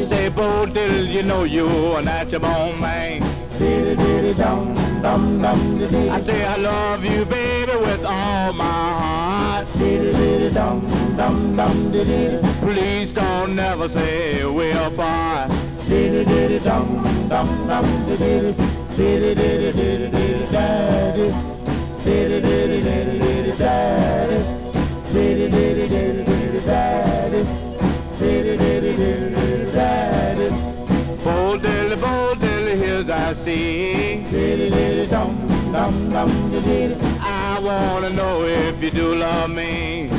Say, 0.08 0.28
Bo 0.30 0.64
Diddley, 0.66 1.12
you 1.12 1.22
know 1.22 1.44
you're 1.44 1.98
a 1.98 2.02
natural 2.02 2.40
born 2.40 2.80
man. 2.80 3.22
I 6.10 6.22
say 6.22 6.44
I 6.44 6.56
love 6.56 7.04
you, 7.04 7.26
baby, 7.26 7.76
with 7.76 8.04
all 8.06 8.54
my 8.54 8.64
heart. 8.64 9.66
Please 12.62 13.12
don't 13.12 13.54
never 13.54 13.88
say 13.90 14.46
we're 14.46 14.80
apart. 14.80 15.50
Bo 31.24 31.58
diddly, 31.58 31.96
Bo 32.00 32.34
Diddley, 32.34 32.76
here's 32.76 33.08
I 33.08 33.34
sing. 33.42 34.26
I 37.20 37.58
wanna 37.58 38.10
know 38.10 38.44
if 38.44 38.82
you 38.82 38.90
do 38.90 39.14
love 39.14 39.50
me. 39.50 40.10
I 40.10 40.16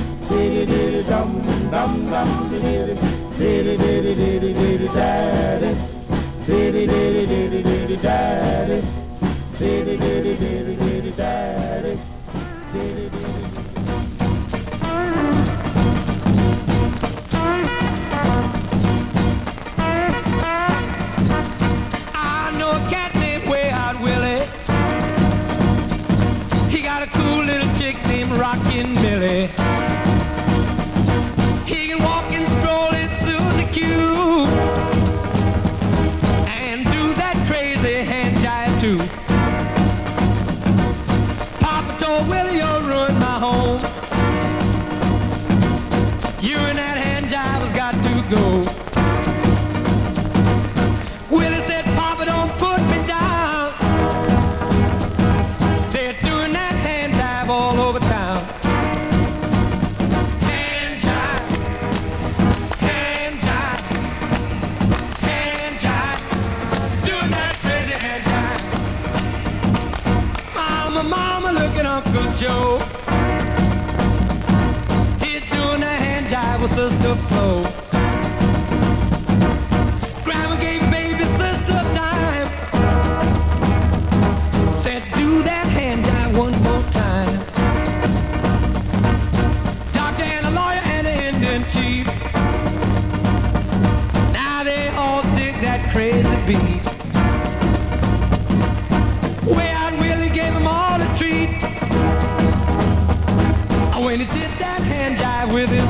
home. 43.54 44.07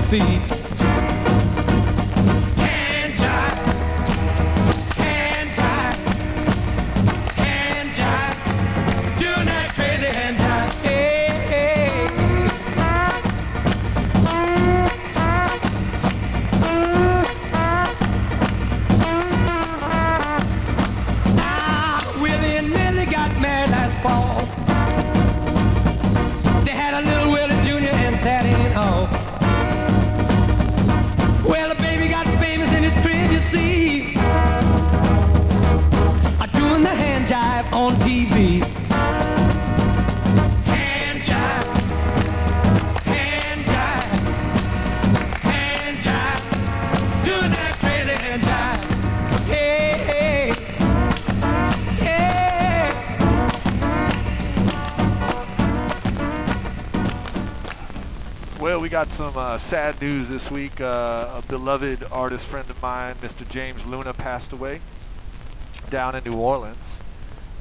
Feet. 0.10 0.57
Some 59.34 59.38
uh, 59.38 59.58
sad 59.58 60.00
news 60.02 60.30
this 60.30 60.50
week. 60.50 60.80
Uh, 60.80 61.42
a 61.44 61.44
beloved 61.50 62.02
artist 62.14 62.46
friend 62.46 62.70
of 62.70 62.82
mine, 62.82 63.14
Mr. 63.16 63.46
James 63.50 63.86
Luna, 63.86 64.14
passed 64.14 64.54
away 64.54 64.80
down 65.90 66.16
in 66.16 66.24
New 66.24 66.36
Orleans. 66.36 66.86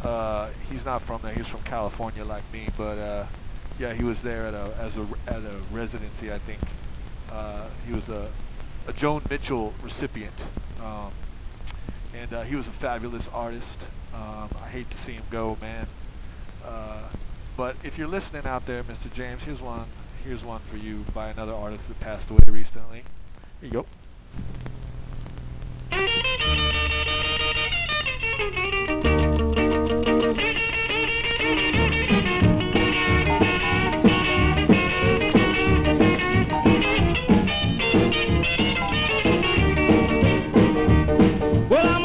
Uh, 0.05 0.49
he's 0.71 0.85
not 0.85 1.03
from 1.03 1.21
there. 1.23 1.33
He's 1.33 1.49
from 1.49 1.63
California, 1.63 2.25
like 2.25 2.45
me. 2.53 2.69
But 2.77 2.99
uh, 2.99 3.27
yeah, 3.81 3.95
he 3.95 4.05
was 4.05 4.23
there 4.23 4.47
at 4.47 4.55
a 4.55 4.77
as 4.79 4.97
a 4.97 5.09
at 5.27 5.43
a 5.43 5.61
residency. 5.73 6.33
I 6.33 6.39
think 6.39 6.61
uh, 7.33 7.67
he 7.85 7.93
was 7.93 8.09
a, 8.11 8.31
a 8.87 8.93
Joan 8.93 9.23
Mitchell 9.29 9.75
recipient, 9.83 10.47
um, 10.81 11.11
and 12.15 12.33
uh, 12.33 12.43
he 12.43 12.55
was 12.55 12.69
a 12.69 12.73
fabulous 12.73 13.29
artist. 13.35 13.81
Um, 14.15 14.51
I 14.63 14.69
hate 14.69 14.89
to 14.93 14.99
see 14.99 15.15
him 15.15 15.25
go, 15.33 15.59
man. 15.61 15.89
But 17.57 17.75
if 17.83 17.99
you're 17.99 18.07
listening 18.07 18.45
out 18.45 18.67
there, 18.67 18.85
Mr. 18.85 19.13
James, 19.13 19.43
here's 19.43 19.63
one. 19.63 19.87
Here's 20.27 20.43
one 20.43 20.61
for 20.69 20.77
you 20.77 21.05
by 21.15 21.29
another 21.29 21.53
artist 21.53 21.87
that 21.87 22.01
passed 22.01 22.29
away 22.31 22.41
recently. 22.51 23.05
Here 23.61 23.71
you 23.71 23.71
go. 23.71 23.87
Well, 41.71 41.87
I'm 41.87 42.05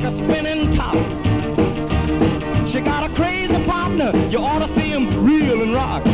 like 0.00 0.12
a 0.12 0.16
spinning 0.24 0.74
top. 0.76 0.94
She 2.72 2.80
got 2.80 3.10
a 3.10 3.14
crazy 3.14 3.64
partner, 3.66 4.12
you 4.30 4.38
ought 4.38 4.66
to 4.66 4.74
see 4.74 4.90
him 4.90 5.24
reel 5.24 5.62
and 5.62 5.74
rock. 5.74 6.04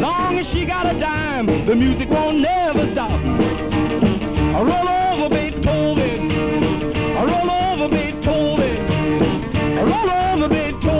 Long 0.00 0.38
as 0.38 0.46
she 0.52 0.64
got 0.64 0.86
a 0.86 0.98
dime, 0.98 1.46
the 1.66 1.74
music 1.74 2.10
won't 2.10 2.38
never 2.38 2.90
stop. 2.92 3.20
A 3.20 4.64
roll 4.64 4.88
over 4.88 5.34
Beethoven, 5.34 6.30
I 7.16 7.24
roll 7.24 7.50
over 7.50 7.88
Beethoven, 7.88 8.76
I 9.78 9.82
roll 9.82 10.10
over 10.10 10.48
Beethoven. 10.48 10.91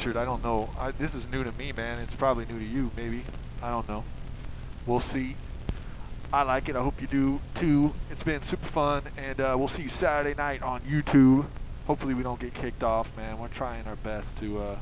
Richard. 0.00 0.16
I 0.16 0.24
don't 0.24 0.42
know. 0.42 0.70
I, 0.78 0.92
this 0.92 1.14
is 1.14 1.26
new 1.26 1.44
to 1.44 1.52
me, 1.52 1.72
man. 1.72 1.98
It's 1.98 2.14
probably 2.14 2.46
new 2.46 2.58
to 2.58 2.64
you, 2.64 2.90
maybe. 2.96 3.22
I 3.62 3.68
don't 3.68 3.86
know. 3.86 4.02
We'll 4.86 4.98
see. 4.98 5.36
I 6.32 6.40
like 6.40 6.70
it. 6.70 6.76
I 6.76 6.82
hope 6.82 7.02
you 7.02 7.06
do 7.06 7.38
too. 7.54 7.92
It's 8.10 8.22
been 8.22 8.42
super 8.42 8.66
fun, 8.68 9.02
and 9.18 9.38
uh, 9.38 9.54
we'll 9.58 9.68
see 9.68 9.82
you 9.82 9.88
Saturday 9.90 10.34
night 10.34 10.62
on 10.62 10.80
YouTube. 10.82 11.44
Hopefully, 11.86 12.14
we 12.14 12.22
don't 12.22 12.40
get 12.40 12.54
kicked 12.54 12.82
off, 12.82 13.14
man. 13.14 13.38
We're 13.38 13.48
trying 13.48 13.86
our 13.86 13.96
best 13.96 14.34
to, 14.38 14.60
uh, 14.60 14.78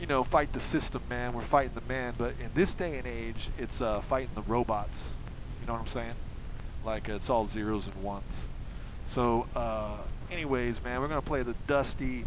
you 0.00 0.08
know, 0.08 0.24
fight 0.24 0.52
the 0.52 0.58
system, 0.58 1.02
man. 1.08 1.34
We're 1.34 1.42
fighting 1.42 1.76
the 1.76 1.92
man, 1.92 2.14
but 2.18 2.34
in 2.40 2.50
this 2.52 2.74
day 2.74 2.98
and 2.98 3.06
age, 3.06 3.48
it's 3.58 3.80
uh, 3.80 4.00
fighting 4.00 4.30
the 4.34 4.42
robots. 4.42 5.04
You 5.60 5.68
know 5.68 5.74
what 5.74 5.82
I'm 5.82 5.86
saying? 5.86 6.14
Like 6.84 7.08
it's 7.08 7.30
all 7.30 7.46
zeros 7.46 7.86
and 7.86 8.02
ones. 8.02 8.48
So, 9.14 9.46
uh, 9.54 9.98
anyways, 10.32 10.82
man, 10.82 11.00
we're 11.00 11.06
gonna 11.06 11.22
play 11.22 11.44
the 11.44 11.54
dusty, 11.68 12.24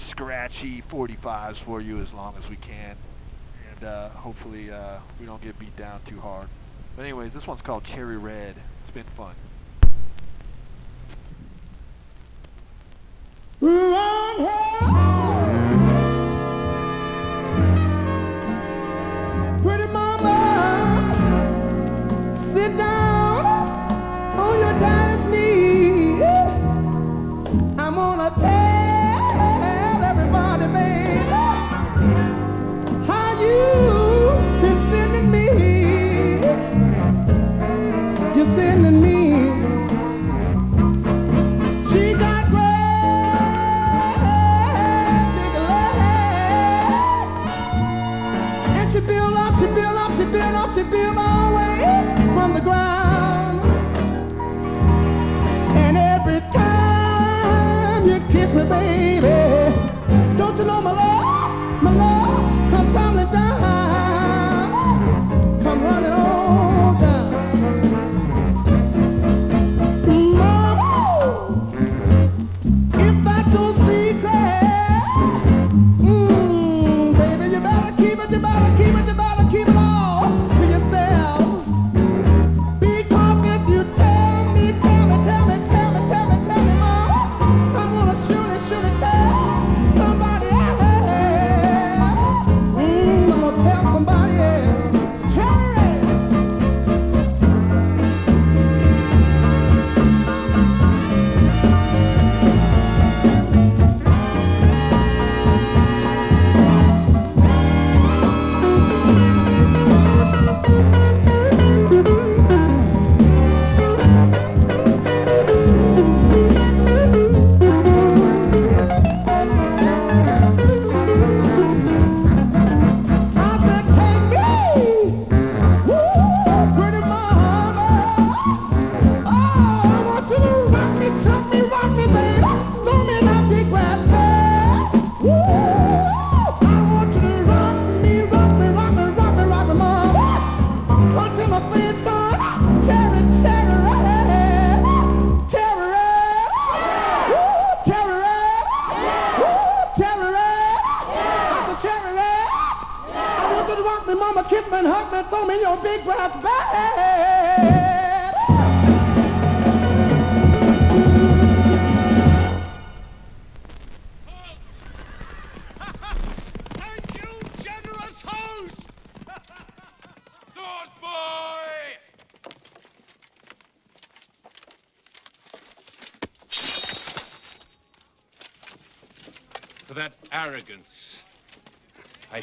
scratchy 0.00 0.82
45s 0.82 1.56
for 1.56 1.80
you 1.80 2.00
as 2.00 2.12
long 2.12 2.34
as 2.38 2.48
we 2.48 2.56
can, 2.56 2.96
and 3.70 3.84
uh, 3.84 4.08
hopefully 4.10 4.70
uh, 4.70 4.98
we 5.18 5.26
don't 5.26 5.42
get 5.42 5.58
beat 5.58 5.76
down 5.76 6.00
too 6.06 6.20
hard. 6.20 6.48
But 6.96 7.02
anyways, 7.02 7.32
this 7.32 7.46
one's 7.46 7.62
called 7.62 7.84
Cherry 7.84 8.16
Red. 8.16 8.56
It's 8.82 8.90
been 8.90 9.04
fun. 9.16 9.34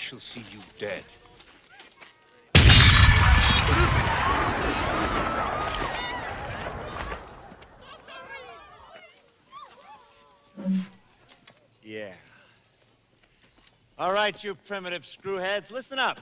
Shall 0.08 0.19
see 0.19 0.45
you 0.52 0.60
dead. 0.80 1.03
Yeah. 11.84 12.14
All 14.00 14.14
right, 14.14 14.42
you 14.42 14.56
primitive 14.56 15.02
screwheads, 15.02 15.74
listen 15.74 16.00
up. 16.00 16.22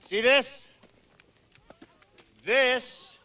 See 0.00 0.20
this? 0.20 0.66
This 2.44 3.18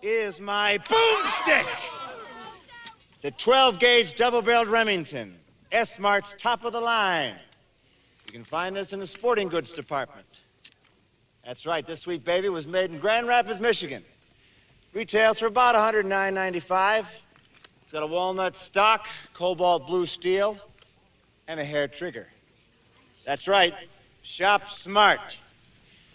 is 0.00 0.40
my 0.40 0.78
boomstick. 0.78 1.90
It's 3.16 3.26
a 3.26 3.30
12 3.32 3.78
gauge 3.78 4.14
double 4.14 4.40
barreled 4.40 4.68
Remington, 4.68 5.36
S 5.70 5.98
Mart's 5.98 6.34
top 6.38 6.64
of 6.64 6.72
the 6.72 6.80
line. 6.80 7.34
You 8.32 8.38
can 8.38 8.44
find 8.44 8.74
this 8.74 8.94
in 8.94 8.98
the 8.98 9.06
sporting 9.06 9.48
goods 9.48 9.74
department. 9.74 10.24
That's 11.44 11.66
right, 11.66 11.86
this 11.86 12.00
sweet 12.00 12.24
baby 12.24 12.48
was 12.48 12.66
made 12.66 12.90
in 12.90 12.96
Grand 12.98 13.28
Rapids, 13.28 13.60
Michigan. 13.60 14.02
Retails 14.94 15.38
for 15.38 15.48
about 15.48 15.74
$109.95. 15.74 17.04
It's 17.82 17.92
got 17.92 18.02
a 18.02 18.06
walnut 18.06 18.56
stock, 18.56 19.06
cobalt 19.34 19.86
blue 19.86 20.06
steel, 20.06 20.56
and 21.46 21.60
a 21.60 21.64
hair 21.64 21.86
trigger. 21.86 22.26
That's 23.26 23.46
right, 23.46 23.74
shop 24.22 24.66
smart. 24.70 25.36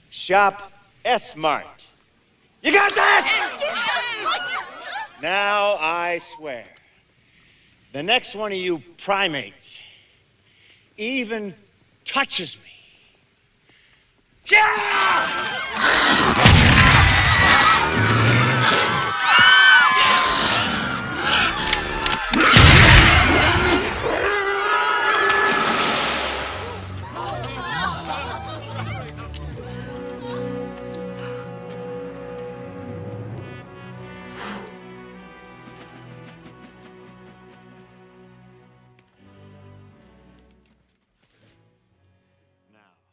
Shop 0.10 0.72
S 1.06 1.36
Mart. 1.36 1.88
You 2.64 2.74
got 2.74 2.96
that? 2.96 4.50
Now 5.22 5.76
I 5.80 6.18
swear, 6.18 6.66
the 7.94 8.02
next 8.02 8.34
one 8.34 8.52
of 8.52 8.58
you 8.58 8.82
primates 8.98 9.82
even 10.98 11.54
touches 12.08 12.58
me. 12.64 12.72
Yeah! 14.50 16.44